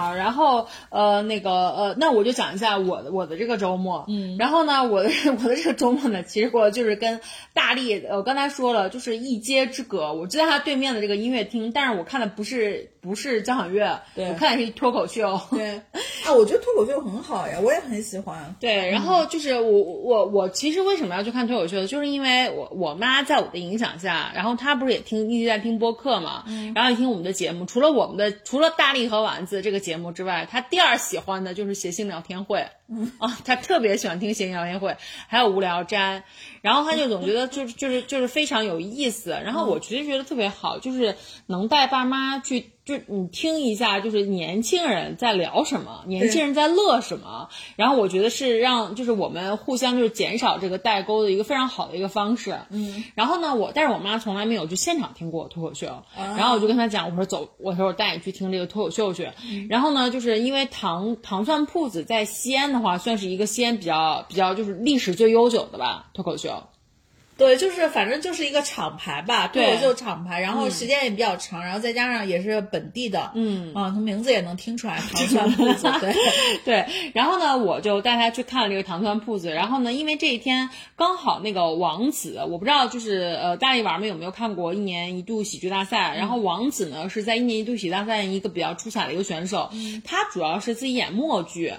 [0.00, 5.10] 好，然后呃那个呃，那我就讲一下我的我的这个周末，嗯，然后呢，我的
[5.42, 7.20] 我的这个周末呢，其实我就是跟
[7.52, 12.90] 大力，我刚才说了，就是一街之隔，我就在他对面的这个音乐厅，但是我看的不是。
[13.02, 15.40] 不是交响乐，我看的是脱口秀。
[15.52, 15.80] 对，
[16.22, 18.54] 啊，我觉得脱口秀很好呀，我也很喜欢。
[18.60, 26.44] 对，然后就是我我我其实为什么要去看脱口秀，就是因为我我妈在我的影响下，然后她不是也听一直在听播客嘛，
[26.74, 27.64] 然后也听我们的节目。
[27.64, 32.66] 除了我们的除了大力和丸子这个节目之外，他第二喜欢的就是谐星聊天会。
[33.18, 34.96] 啊，他特别喜欢听谐星聊天会，
[35.28, 36.24] 还有无聊斋，
[36.60, 39.30] 然后他就总觉得就是就是就是非常有意思。
[39.30, 42.70] 然后我其实觉得特别好，就是能带爸妈去。
[42.82, 52.58] 就你听一下，就是年轻人在聊什么，年轻人在乐什么，然后我觉得是让就是我们互相就是减少这个代沟的一个非常好的一个方式。
[52.70, 59.28] 嗯，然后呢，我但是我妈从来没有去现场听过脱口秀，然后我就跟她讲，我说走，我说我带你去听这个脱口秀去。
[59.68, 66.59] 然后呢，就是因为糖糖蒜铺子在西安的话，算是一个西安比较比较就是历史最悠久的吧脱口秀。
[67.40, 76.14] 对，就是反正就是一个厂牌吧，对口秀厂牌，然后时间也比较长，然后再加上也是本地的，嗯啊，从名字也能听出来 糖蒜铺子，对，
[76.64, 79.50] 对，然后呢，我就带他去看了这个糖蒜铺子。
[79.50, 86.14] 然后呢，因为这一天刚好那个王子，我不知道就是呃，大力丸们有没有看过一年一度喜剧大赛？
[86.16, 89.70] 然后王子呢是在一年一度喜剧大赛一个比较出彩的一个选手，
[90.04, 91.72] 他主要是自己演默剧。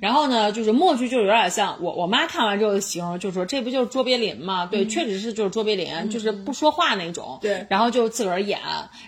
[0.00, 4.66] 然后呢，就是默剧就有点像我我妈看完之后形容，就说这不就是卓别林吗？
[4.70, 7.38] 对，确实是就是卓别林，就是不说话那种。
[7.40, 7.66] 对。
[7.68, 8.58] 然后就自个儿演，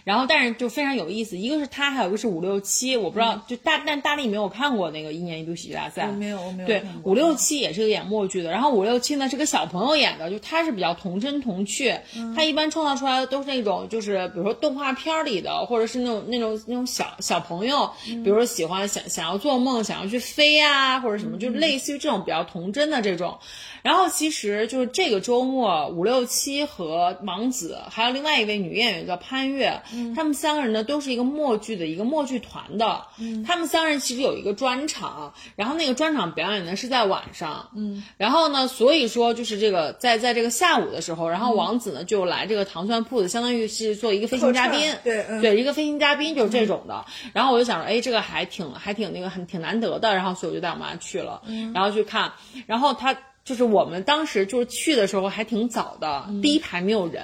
[0.05, 1.37] 然后但是就非常有意思。
[1.37, 12.35] 一个是他，还有一个是五六七，我不知道，就大但大力没有看过那个一年一度喜剧大赛，我没有我没有对五六七也是个演默剧的，然后五六七呢是个小朋友演的，就他是比较童真童趣，嗯。
[12.35, 18.23] 他一般创造出来的都是那种就是比如说动画片儿里的，或者是那种那种那种小小朋友，嗯。
[18.23, 23.39] 比如说喜欢想想要做梦，想要去飞啊，或者什么，就类似于这种比较童真的这种。
[23.83, 29.83] 然后其实就是这个周末，五六七和王子还有另外一位女演员叫潘越，
[30.15, 33.07] 他们三个人呢都是一个默剧的一个默剧团的。
[33.19, 37.71] 嗯他们三个人其实有一个专场，然后那个专场表演呢是在晚上。
[37.75, 44.95] 嗯，然后呢，所以说就是这个在在这个下午的时候，然后王子呢就来这个糖蒜铺子，相当于是做一个飞行嘉宾。
[45.03, 47.05] 对嗯对，一个飞行嘉宾就是这种的。
[47.33, 51.43] 然后我就想说，哎，这个还挺还挺那个很挺难得的，然后所以我就带我妈去了，
[51.75, 52.33] 然后去看，
[52.67, 53.17] 然后他。
[53.45, 57.23] 就是我们当时就是去的时候还挺早的，第一排没有人。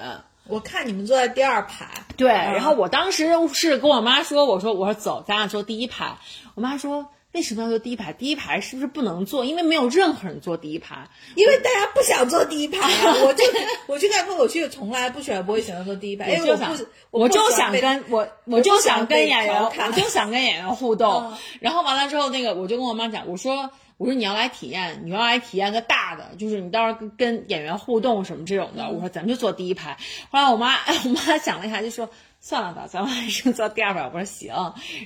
[0.49, 6.17] 我看你们坐在第二排，对，然后我当时是跟我妈说，我说我说走，咱俩坐第一排。
[6.55, 8.13] 我妈说为什么要坐第一排？
[8.13, 9.45] 第一排是不是不能坐？
[9.45, 11.09] 因为没有任何人坐第一排。
[11.35, 13.45] 因为大家不想坐第一排啊， 我就
[13.89, 21.37] 我去看脱口秀，从来不喜欢不会选择坐第一排，因为我就想不，我就想跟我，我我就想跟演员，我就想跟演员互动 嗯。
[21.59, 28.89] 然后完了之后，那个我就跟我妈讲，我说我说你要来体验，你要来体验个大的，就是你到时候跟跟演员互动什么这种的。
[28.91, 29.97] 我说咱们就坐第一排。
[30.31, 32.09] 后来我妈 我妈想了一下，就说
[32.47, 34.05] 算了吧，咱们还是坐第二排。
[34.05, 34.55] 我说行，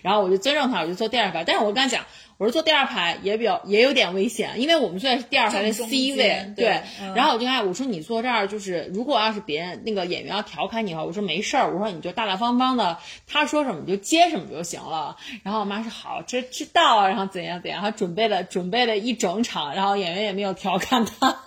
[0.03, 1.43] 然后我就尊重他，我就坐第二排。
[1.43, 2.05] 但是我跟他讲，
[2.37, 6.83] 我说坐第二排也比较也有点危险，因为我们坐在第二排的 C 位，对对。
[7.01, 15.17] 嗯然后我就跟她我说你坐这儿，就是如果要是别人那个演员要调侃你的话，我说没事儿，我说你就大大方方的，他说什么你就接什么就行了。
[15.43, 21.39] 然后我妈说好，这知道啊，然后怎样怎样，她准备了准备了一整场，然后演员也没有调侃她，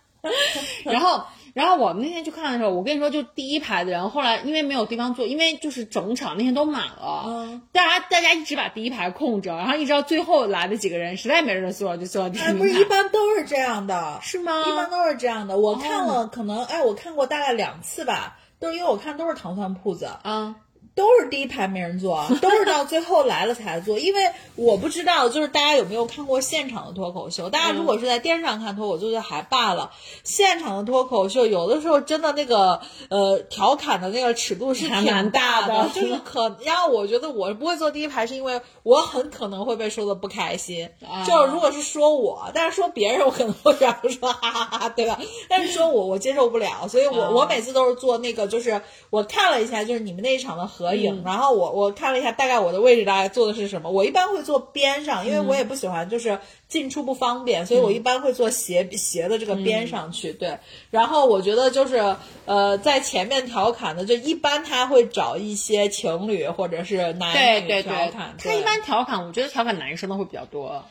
[0.84, 1.26] 然后。
[1.56, 12.48] 然后我们那天去看的时候，我跟你说，就第一排的人，后来因为没有地方坐，因为就是整场那天都满了，嗯大家大家一直把第一排空着，然后一直到最后来的几个人，实在没人坐，就坐到第一排。
[12.48, 14.52] 哎，不是一般都是这样的，是吗？
[14.68, 15.56] 一般都是这样的。
[15.56, 20.56] 我看了，可能哎，我看过大概两次吧，都是因为我看都是糖蒜铺子，啊，
[20.96, 23.98] 都是第一排没人坐， 都是到最后来了才坐。
[23.98, 27.48] 因为我不知道，就是大家有没有看过现场的脱口秀？
[27.50, 29.92] 大家如果是在电视上看脱口秀就还罢了，
[30.24, 32.80] 现场的脱口秀有的时候真的那个
[33.10, 36.56] 呃调侃的那个尺度是蛮大大的就是可。
[36.64, 40.88] 然后我觉得我不会坐第一排，是因为我很可能会被说的不开心。
[41.06, 45.20] 啊就是如果是说我，但是说别人我可能会这样说哈哈哈哈，对吧？
[45.48, 48.80] 但是说我我接受不了，所以我、啊我每次都是做那个，就是
[49.10, 53.90] 我看了一下，就是你们那一场的合影，然后我我看了一下大概我的位置大概坐的是什么。
[53.90, 60.32] 我一般会坐边上，因为我也不喜欢就是进出不方便，所以我一般会坐斜斜的这个边上去。
[60.32, 60.58] 对，
[60.90, 70.84] 然后我觉得就是呃，在前面调侃的，就一般他会找一些情侣或者是男女对对对调侃，，他一般调侃，我觉得调侃男生的会比较多。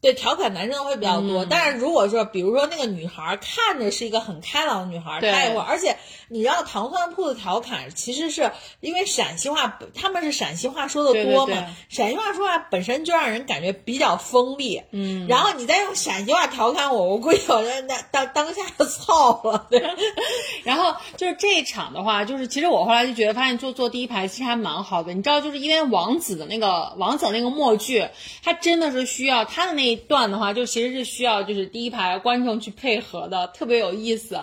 [0.00, 5.96] 对，调侃男生会比较多，但是如果说，比如说那个女孩儿看着是一个很开朗的女孩儿，她也会，而且
[6.28, 19.82] 你知道糖蒜铺子调侃，其实是因为陕西话，他们是陕西话说的多嘛，对对对陕西话说话本身就让人感觉比较锋利，嗯，然后你再用陕西话调侃我，我估计有人那当当下就操了，对，
[20.62, 25.12] 然后就是这一场的话，就是其实我后来就觉得，发现坐坐第一排其实还蛮好的。
[25.12, 28.06] 你知道，就是因为王子的那个王子的那个默剧，
[28.44, 34.40] 他真的是需要他的那一段的话，就其实是需要就是第一排观众去配合的，特别有意思。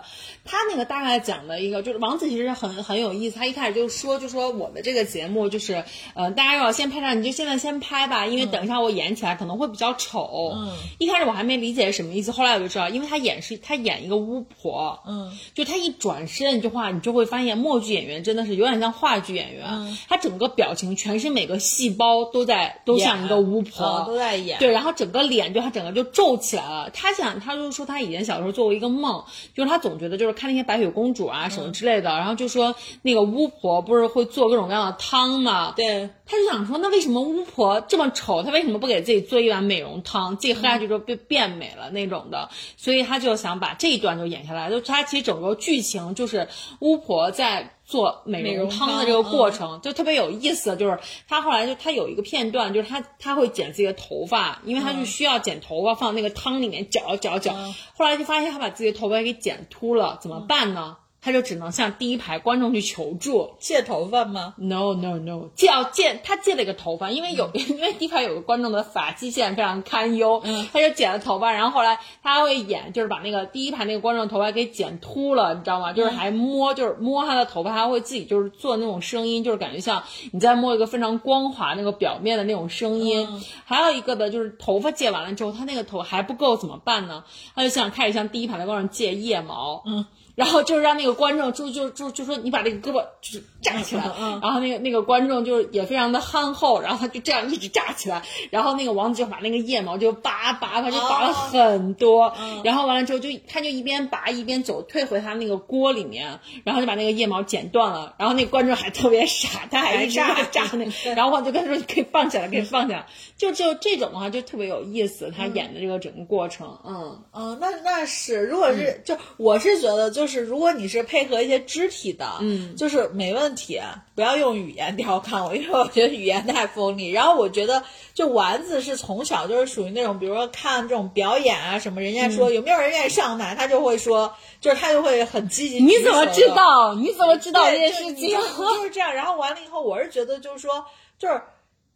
[0.48, 5.84] 他那个大概讲的一个就是王子其实很很有意思，他一开始就说就说我们这个节目就是
[6.14, 10.54] 呃大家要先拍照，你就现在先拍吧，因为等一下我演起来可能会比较丑。
[10.56, 19.98] 嗯，一开始我还没理解是什么意思，后来我就知道，因为他演是他演一个巫婆，嗯，就他一转身就话，你就会发现默剧演员真的是有点像话剧演员，嗯。
[20.08, 26.90] 他整个表情全身每个细胞都在都像一个巫婆，呃都在演，对，然后整个脸脸就他整个就皱起来了。
[26.92, 29.24] 他想，他就说他以前小时候做过一个梦，
[29.54, 42.50] 就是他总觉得就是看那些白雪公主啊什么之类的，然后就说那个巫婆不是会做各种各样的汤吗，对，他就想说，那为什么巫婆这么丑，她为什么不给自己做一碗美容汤，自己喝下去之后变变美了那种的？
[42.78, 46.48] 所以他就想把这一段就演下来，就他其实整个剧情就是
[46.80, 47.75] 巫婆在。
[47.86, 57.54] 做美容汤的这个过程就特别有意思，就是他后来就他有一个片段，就是他他会剪自己的头发，因为他就需要剪头发放那个汤里面搅搅搅，
[57.96, 60.98] 后来就发现他把自己的头发给剪秃了，怎么办呢？
[61.26, 75.94] 他就只能向第一排观众去求助，借头发吗？No No No，借要借他借了一个头发，因为有 因为第一排有个观众的发际线非常堪忧，嗯，他就剪了头发，然后后来他还会演，就是把那个第一排那个观众头发给剪秃了，你知道吗？
[75.94, 83.28] 就是还摸，就是摸他的头发，他会自己就是做那种声音，就是感觉像你在摸一个非常光滑那个表面的那种声音。
[83.66, 87.24] 还有一个的就是头发借完了之后，他那个头还不够怎么办呢？
[87.56, 90.06] 他就想开始向第一排的观众借腋毛，嗯。
[90.36, 94.04] 然后就是让那个观众就就就就说你把这个胳膊就是炸起来，
[94.42, 98.22] 然后那个那个观众就也非常的憨厚，然后他就这样一直炸起来，
[98.52, 102.34] 然后那个王子就把那个腋毛就拔拔拔就拔了很多，
[102.64, 113.06] 然后完了之后就他就一边拔一边走退回他那个锅里面，然后就把那个腋毛剪断了，然后那个观众还特别傻，他还一直在炸那，然后我就跟他说你可以放下来，可以放下来，
[113.38, 117.24] 就就这种的话就特别有意思，他演的这个整个过程，嗯。
[117.34, 120.25] 嗯，那那是如果是就我是觉得就。
[120.26, 123.80] 就是如果你是配合一些肢体的，嗯，就是没问题，
[124.16, 127.12] 不要用语言调侃我，因为我觉得语言太锋利。
[127.12, 127.84] 然后我觉得，
[128.16, 135.80] 就丸子是从小就是属于那种，比如说看这种表演啊什么，人家说有没有人愿意上台，他就会说，就是他就会很积极。
[135.80, 136.96] 你怎么知道？
[136.96, 138.32] 你怎么知道这件事情？
[138.32, 139.14] 就是这样。
[139.14, 140.84] 然后完了以后，我是觉得就是说，
[141.20, 141.40] 就是。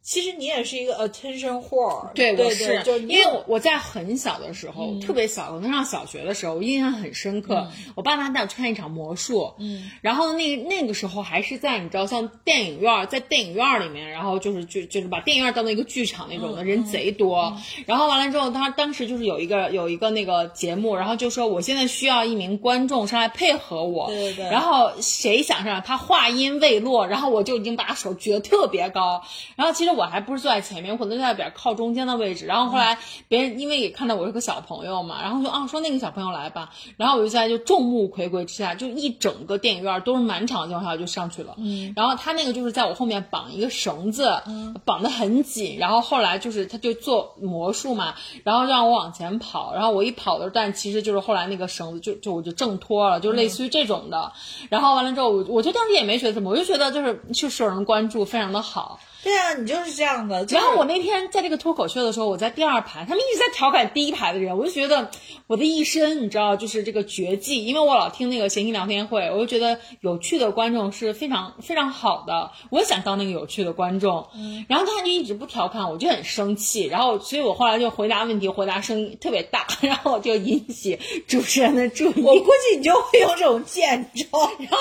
[0.01, 7.67] 其实你也是一个 attention whore，对，我是，就因为我我在很小的时候，特别小，可能上小学的时候，我印象很深刻。
[7.95, 17.55] 我爸妈带我去看一场魔术，嗯，然后那那个时候还是在你知道，像电影院，在电影院里面，然后就是就就是把电影院当做一个剧场那种的，人贼多。
[17.85, 24.45] 然后完了之后，他当时就是有一个有一个那个节目，然后就说我现在需要一名观众上来配合我，对对对。
[24.45, 29.21] 然后谁想上，他话音未落，然后我就已经把手举得特别高，
[29.55, 29.88] 然后其实。
[29.91, 32.45] 我还不是坐在前面，我可能在边靠中间的位置。
[32.45, 36.69] 然后后来别人因为也看到我是个小朋友嘛，然后就啊，说那个小朋友来吧。
[36.97, 41.55] 然后我就在就众目睽睽之下，就一整个电影院都是满场的情况下就上去了。
[41.57, 41.93] 嗯。
[41.95, 44.41] 然后他那个就是在我后面绑一个绳子，
[44.85, 45.77] 绑得很紧。
[45.77, 49.73] 然后后来就是他就做魔术嘛，然后让我往前跑。
[49.73, 54.31] 然后我一跑的时候，但其实就是后来那个绳子就就我就挣脱了，就类似于这种的。
[54.69, 58.99] 然后完了之后，我我就当时也没觉得什么，我就觉得就是就是有人关注，非常的好。
[59.21, 60.45] 对啊，你就是这样的。
[60.45, 65.11] 然后我那天在这个脱口秀的时候，我在第二排，他们一直在调侃第一排的人，我就觉得
[65.47, 74.25] 我的一生，你知道，就是这个绝技，因为我老听那个谐星聊天会，我就觉得有趣的观众是非常非常好的，我想当那个有趣的观众。
[74.35, 74.65] 嗯。
[74.69, 76.85] 然后他就一直不调侃，我就很生气。
[76.85, 80.97] 然后，所以我后来就回答问题，回答声音特别大， 然后我就引起
[81.27, 82.21] 主持人的注意。
[82.21, 84.49] 我估计你就会有这种见状。
[84.59, 84.77] 然后，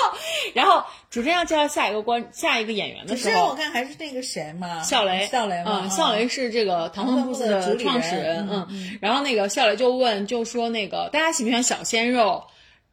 [0.55, 0.85] 然后。
[1.11, 12.45] 主持人要介绍下一个观下一个演员的时候，我看还是那个谁嘛，笑雷，笑雷嘛，嗯，笑雷是这个唐僧铺子的创始人，嗯，然后那个笑雷就问，就说那个大家喜不喜欢小鲜肉？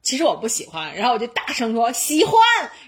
[0.01, 2.35] 其实我不喜欢，然后我就大声说喜欢，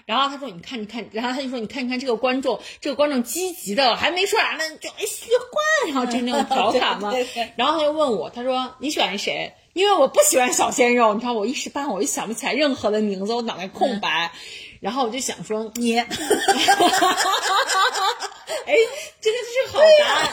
[0.06, 7.12] 然后他说你看你看，然后他就说你看你看这个观众，这个观众积极的，还没说啥呢就哎喜欢，然后就那种调侃嘛，
[7.56, 9.52] 然后他就问我，他说你喜欢谁？
[9.72, 14.30] 因为我不喜欢小鲜肉，你知道我一时半会儿我就想不起来任何的名字，我脑袋空白。
[14.80, 16.06] 然后我就想说你， 哎，
[19.20, 20.28] 这个是好答案。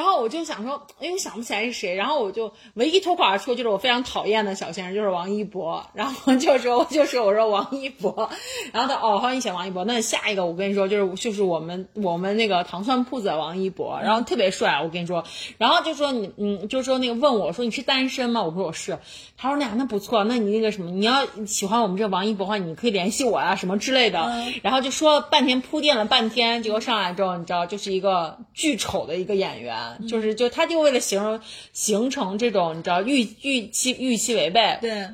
[0.00, 1.94] 然后我就想说，哎，我想不起来是谁。
[1.94, 5.84] 然后我就唯一脱口而出就是我非常讨厌的小鲜肉，就是王一博。
[5.92, 8.30] 然后就说，我就说，我说王一博。
[8.72, 9.84] 然后他哦，好，你写王一博。
[9.84, 15.22] 那下一个我跟你说，就是就是我们我们那个糖蒜铺子王一博，然后特别帅，我跟你说。
[15.58, 18.42] 然后就说你嗯，就说那个问我说你是单身吗？
[18.42, 18.98] 我说我是。
[19.36, 20.24] 他说那呀，那不错。
[20.24, 24.32] 那你那个什么，你要喜欢我们这王一博的话，你可以联系我啊，什么之类的。
[24.62, 29.89] 然后就说半天铺垫了半天，结果上来之后，你知道，就是一个巨丑的一个演员。
[30.08, 31.40] 就是就他就为了形容
[31.72, 35.08] 形成这种你知道预预期预期违背对，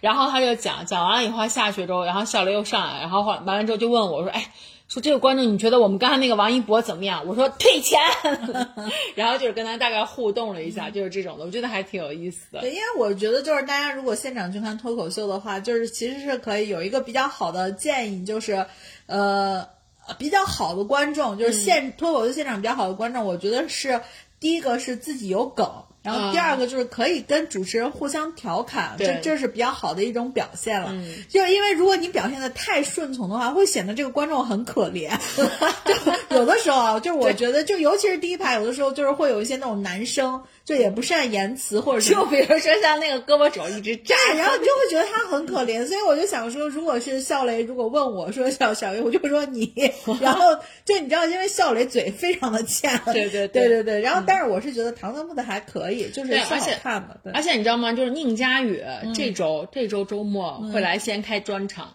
[0.00, 4.52] 然后他就讲讲完了以后下去之后，然后笑雷又上来，然后完完了之后就问我说：“哎，
[4.88, 8.00] 说这个观众你觉得我们刚才那个王一博怎么样？”我说：“退钱。
[9.14, 12.60] ”然后就是跟他大概互动了一下，就是这种的，我觉得还挺有意思的。
[12.60, 18.64] 对，因为我觉得就是大家如果现场去看脱口秀的话，就是其实是可以有一个比较好的建议，就是
[19.06, 19.75] 呃。
[20.18, 24.00] 比较好的观众，就是现脱口秀现场比较好的观众，我觉得是
[24.40, 25.68] 第一个是自己有梗。
[26.02, 30.94] 然后第二个就是可以跟主持人互相调侃，这这是比较好的一种表现了。
[31.28, 35.10] 就是因为如果你表现的太顺从的话，会显得这个观众很可怜。
[36.30, 40.40] 就有的时候啊，就我觉得，就尤其是第一排，有的时候就是会有一些那种男生。
[40.66, 49.72] 就也不善言辞，或者就比如说像那个胳膊肘一直站，然后你就会觉得他很可怜，所以我就想说，如果是笑雷，如果问我说小小鱼，我就说你，
[50.20, 53.68] 然后就你知道，因为笑雷嘴非常的欠，对对对。
[53.68, 57.92] 对对，然后但是我是觉得唐僧木的还可以，就是而且看嘛，而且你知道吗？
[57.92, 58.82] 就是宁佳宇
[59.14, 61.94] 这周这周周末会来先开专场。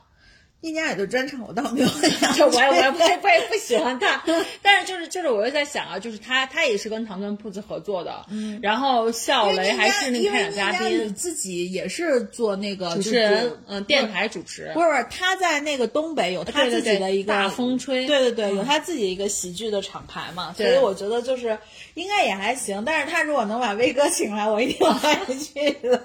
[0.62, 4.24] 一年也就专场，我倒没有很想， 就我也我也不不也不喜欢他，
[4.62, 21.58] 但是就是就是我又在想啊，就是他他也是跟唐顿铺子合作的，嗯，然后笑雷还是那个开场嘉宾，自己也是做那个主持人，嗯，电台主持，不是不是他在那个东北有他自己的一个大风吹，对对对，有他自己一个喜剧的厂牌嘛，所以我觉得就是
[21.96, 25.98] 应该也还行，但是他如果能把威哥请来，我一定欢迎去的，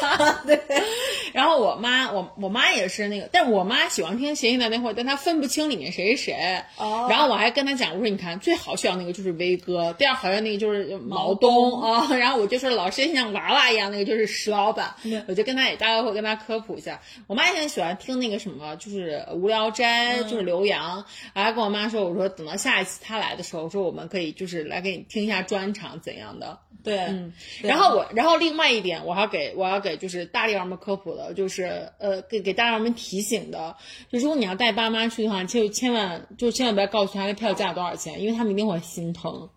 [0.46, 0.58] 对，
[1.34, 3.76] 然后我妈我我妈也是那个，但我妈。
[3.98, 6.62] 喜欢听谐音的那会儿，但他分不清里面谁是谁。
[6.76, 7.08] 哦。
[7.10, 12.06] 然后我还跟他讲，我说你看最好笑那个就是威哥，第二好笑那个就是毛东啊。
[12.14, 14.94] 然后我就说老师像娃娃一样，那个就是石老板。
[15.26, 17.00] 我就跟他也大概会跟他科普一下。
[17.26, 21.04] 我妈现在喜欢听那个什么，就是无聊斋，就是刘洋。
[21.34, 26.56] 还跟我妈说，我说等到下一次他来的时候，我说我们可以就是来给你听一下专场怎样的。
[26.84, 27.32] 对，嗯。
[27.60, 33.74] 然后我，然后另外一点，我要给我要给就是大力儿们科普的，就是呃给给大力儿们提醒的。
[34.10, 39.48] 就如果你要带爸妈去的话，就千万就千万不要告诉他的票价多少钱，因为他们一定会心疼。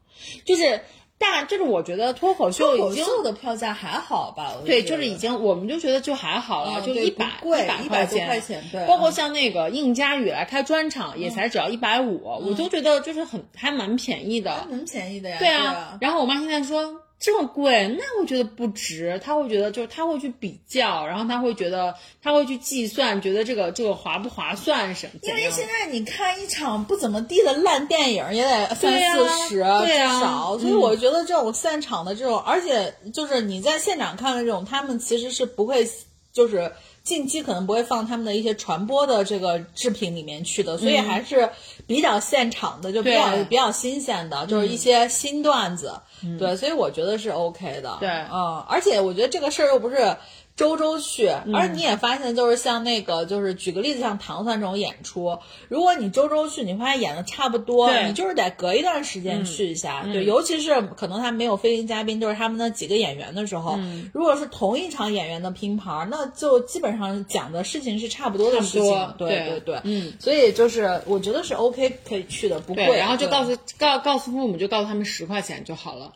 [0.46, 0.82] 就是
[1.18, 4.54] 大，就是我觉得脱口秀已经的票价还好吧？
[4.66, 8.86] 对，就是已经，我们就觉得就还好了，就一百一百块钱，对。
[8.88, 15.38] 包括像那个应佳宇来开专场，也才只要一百五，我就觉得就是很还蛮便宜的，蛮便宜的呀。
[15.40, 17.01] 对啊，然后我妈现在说。
[17.22, 19.22] 这么贵，那我觉得不值。
[19.24, 25.20] 他会觉得，就是他会去比较，然后他会觉得，他会去计算，觉得这个这个划不划算什么？
[25.22, 35.88] 因为现在你看一场不怎么地的烂电影也得三四十至少，所以我觉得这种散场的这种，而且就是你在现场看的这种，他们其实是不会，
[36.32, 36.72] 就是
[37.04, 41.50] 近期可能不会放他们的一些传播的这个制品里面去的，所以还是
[41.86, 45.94] 比较现场的，就比较比较新鲜的，就是一些新段子。
[46.38, 47.98] 对，所以我觉得是 OK 的。
[48.00, 50.16] 对，嗯，而且我觉得这个事儿又不是。
[50.56, 55.40] 周周去，而你也发现，就是像那个，就是举个例子，像唐三这种演出，
[55.70, 60.04] 如果你周周去，你发现演的差不多，你就是得隔一段时间去一下。
[60.04, 63.80] 对，尤其是可能他没有飞行嘉宾，就是他们那几个演员的时候，
[64.14, 69.14] 如果是同一场演员的拼盘，那就基本上讲的事情是差不多的事情。
[69.18, 72.98] 对对对，嗯，所以就是我觉得是 OK 可以去的，不贵。
[72.98, 76.14] 然后就告诉告告诉父母，就告诉他们十块钱就好了。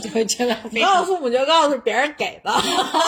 [0.00, 2.50] 就会觉得，告诉父母就告诉别人给的，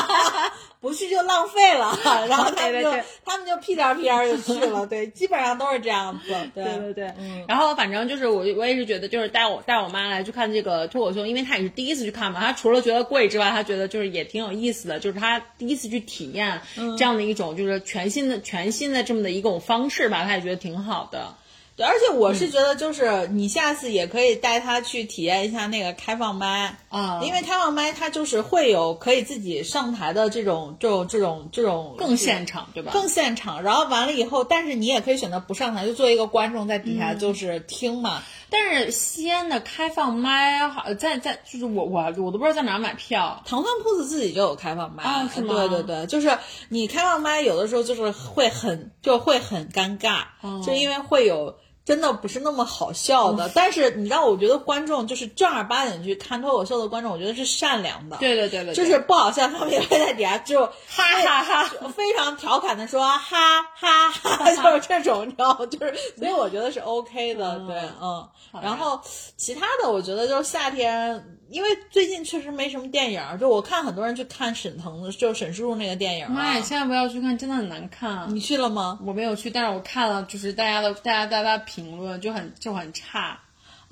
[0.80, 2.90] 不去就浪费了， 然后他们就
[3.24, 6.64] 他们就屁颠屁颠就去了， 对，基本上都是这样子，对。
[6.64, 16.61] 对对，嗯，然后反正就是我我也是觉得，就是带我带我妈来去看这个脱口秀，因为她也是第一次去看嘛，她除了觉得贵之外，她觉得就是也挺有意思的，就是她第一次去体验
[16.99, 21.34] 这样的一种就是全新的全新的这么的一种方式吧，她也觉得挺好的。
[21.77, 32.93] 对，而且我是觉得，就是你下次也可以带他去体验一下那个开放麦啊，因为开放麦它就是会有可以自己上台的这种、这种、这种、这种更现场，对吧？
[32.93, 33.62] 更现场。
[33.62, 38.22] 然后完了以后，但是你也可以选择不上台，就作为一个观众在底下就是听嘛。
[38.51, 43.42] 但是西安的开放麦好在在就是我我我都不知道在哪买票。
[43.47, 45.55] 糖蒜铺子自己就有开放麦啊，是吗？
[45.55, 46.38] 对对对，就是
[46.68, 50.24] 你开放麦有的时候就是会很就会很尴尬，
[50.64, 51.57] 就因为会有。
[51.85, 58.16] 真的不是那么好笑的，但是你知道，我觉得观众就是正儿八经去看脱口秀的观众，我觉得是善良的。
[58.16, 68.26] 对对对对，就是不好笑，他们也会在底下就哈哈哈，非常调侃的说哈哈哈，就是这种，你知道，就是所以我觉得是 OK 的，对，嗯。
[68.62, 69.01] 然后
[69.37, 71.22] 其他的，我觉得就是夏天。
[71.51, 76.28] 因为最近确实没什么电影，就我看很多人去看沈腾的，就沈叔叔那个电影。
[76.28, 78.26] 妈呀，千万不要去看，真的很难看。
[78.35, 78.99] 你去了吗？
[79.05, 83.41] 我没有去，但是我看了，就是大家的大家大家评论就很就很差。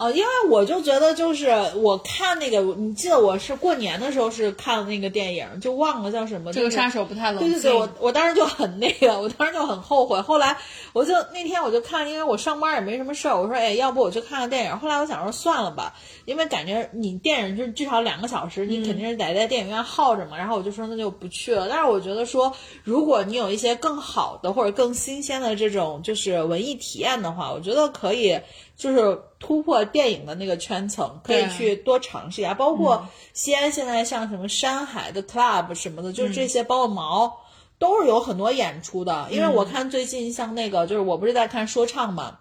[0.02, 6.52] 哦，因为我就觉得，就是我看那个，你记得我是过年的时候是看了那个电影，就忘了叫什么。
[6.52, 7.52] 这个杀手不太冷静。
[7.52, 10.20] 对对对，我我当时就很那个，我当时就很后悔。
[10.20, 10.56] 后来
[10.92, 14.76] 我就那天我就看，因为我上班也没什么事儿，我说哎，要不我去看看电影。
[14.76, 15.94] 后来我想说算了吧，
[16.24, 20.36] 因为感觉你电影就至少两个小时，你肯定是得在电影院耗着嘛。
[20.36, 21.68] 然后我就说那就不去了。
[21.68, 28.40] 但是我觉得说，如果你有一些更好的或者更新鲜的这种就是文艺体验的话，我觉得可以
[28.76, 29.20] 就是。
[29.42, 32.54] 突破电影的那个圈层，可以去多尝试一下。
[32.54, 37.36] 包括西安现在像什么山海的 club 什么的，就是这些，包括毛。
[37.80, 42.38] 都是有很多演出的，因为我看最近像那个，就是我不是在看说唱嘛，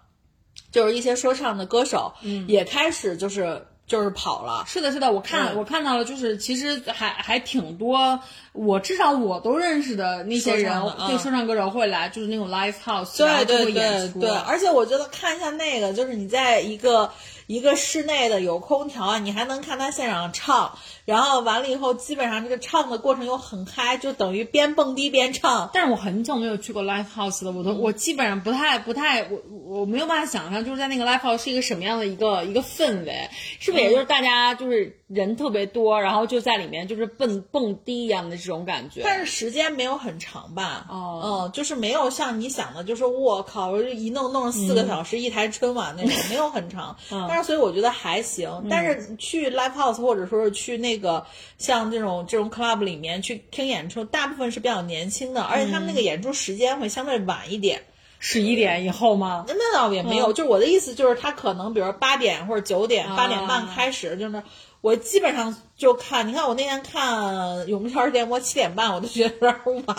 [0.70, 4.64] 就是一些说唱的歌手，嗯，也开始就是就是跑了。
[4.66, 8.18] 是的，是的，我看我看到了，就是其实还还挺多，
[8.54, 17.10] 我至少我都认识的那些人，对说唱歌手会来，就是那种 live house，对对对对，而且我觉得看一下那个，就是你在一个
[17.46, 20.72] 一个室内的有空调啊，你还能看他现场唱。
[21.04, 25.68] 然后完了以后，基本上这个唱的过程又很嗨，就等于边蹦迪边唱。
[25.74, 29.42] 但是我很久没有去过 live house 了，我都我基本上不太不太我
[29.80, 33.28] 我没有办法想象，就是在那个 live house 是一个什么样的一个一个氛围，
[33.58, 39.00] 是不是也就是大家就是人特别多，然后就在里面就是蹦蹦迪一样的这种感觉？
[39.02, 40.86] 但是时间没有很长吧？
[40.88, 46.96] 哦，嗯，就是没有像你想的，就是我靠，一弄弄四个小时一台春晚那种， 没有很长。
[47.28, 48.66] 但是所以我觉得还行。
[48.70, 50.91] 但是去 live house 或者说是去那。
[50.92, 51.24] 那个
[51.58, 57.82] 像这种这种 club 里面去听演出，大部分是比较年轻的，而且他们那个演出时间会相对晚一点，
[58.18, 59.44] 十一点以后吗？
[59.48, 64.42] 那那倒也没有，就是我的意思就是他可能比如说八点或者九点八点半开始，就是
[64.82, 65.56] 我基本上。
[65.74, 67.24] 就看，你看我那天看
[67.66, 69.96] 《永不消失电波》七点半，我都觉得有点晚。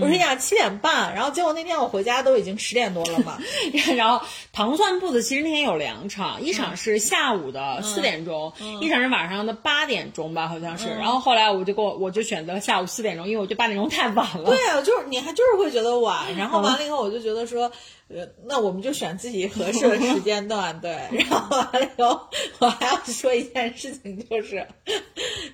[0.00, 3.36] 我说呀，七点半，然后结果那天我回家都已经十点多了嘛。
[3.98, 8.50] 然后糖蒜铺子其实那天有两场，一场是下午的四点钟，
[8.80, 10.86] 一场是晚上的八点钟吧，好像是。
[10.86, 14.44] 然后后来我就给我我就选择了下午四点钟，因为我觉得八点钟太晚了。
[14.44, 16.34] 对啊，就是你还就是会觉得晚。
[16.34, 17.99] 然后完了以后，我就觉得说，呃，
[18.44, 20.80] 那我们就选自己合适的时间段。
[20.80, 22.20] 对，然后完了以后，
[22.58, 24.66] 我还要说一件事情，就是。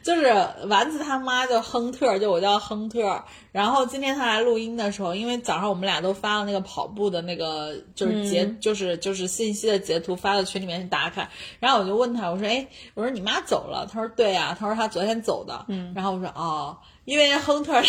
[0.02, 0.26] 就是
[0.68, 3.24] 丸子他妈叫亨特，就我叫亨特。
[3.50, 11.28] 然后今天他来录音的时候，因为早上我们俩都发了那个跑步的那个就是截，就是就是信息的截图发到群里面去打卡。
[11.58, 15.64] 然后我就问他，我说：“哎，我说你妈走了？”他说：“对呀。”他说他昨天走的。
[15.68, 15.92] 嗯。
[15.94, 16.76] 然后我说：“哦。”
[17.06, 17.84] 因为亨特来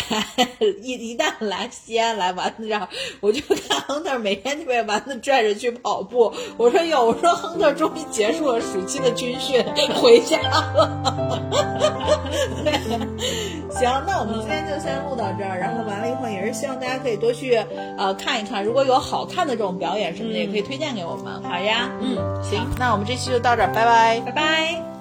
[0.80, 2.88] 一一旦来西安来丸子这儿，
[3.20, 6.32] 我就看亨特每天就被丸子拽着去跑步。
[6.56, 9.62] 我说哟，我说亨特终于结束了暑期的军训，
[10.00, 10.88] 回家了。
[12.64, 12.72] 对
[13.74, 15.58] 行，那我们今天就先录到这儿。
[15.58, 17.56] 然后完了以后，也是希望大家可以多去
[17.96, 21.42] 呃看一看，如果有好看的这种表演什么的，也可以推荐给我们。
[21.42, 24.97] 好呀，嗯，行，那我们这期就到这儿，拜拜，拜拜。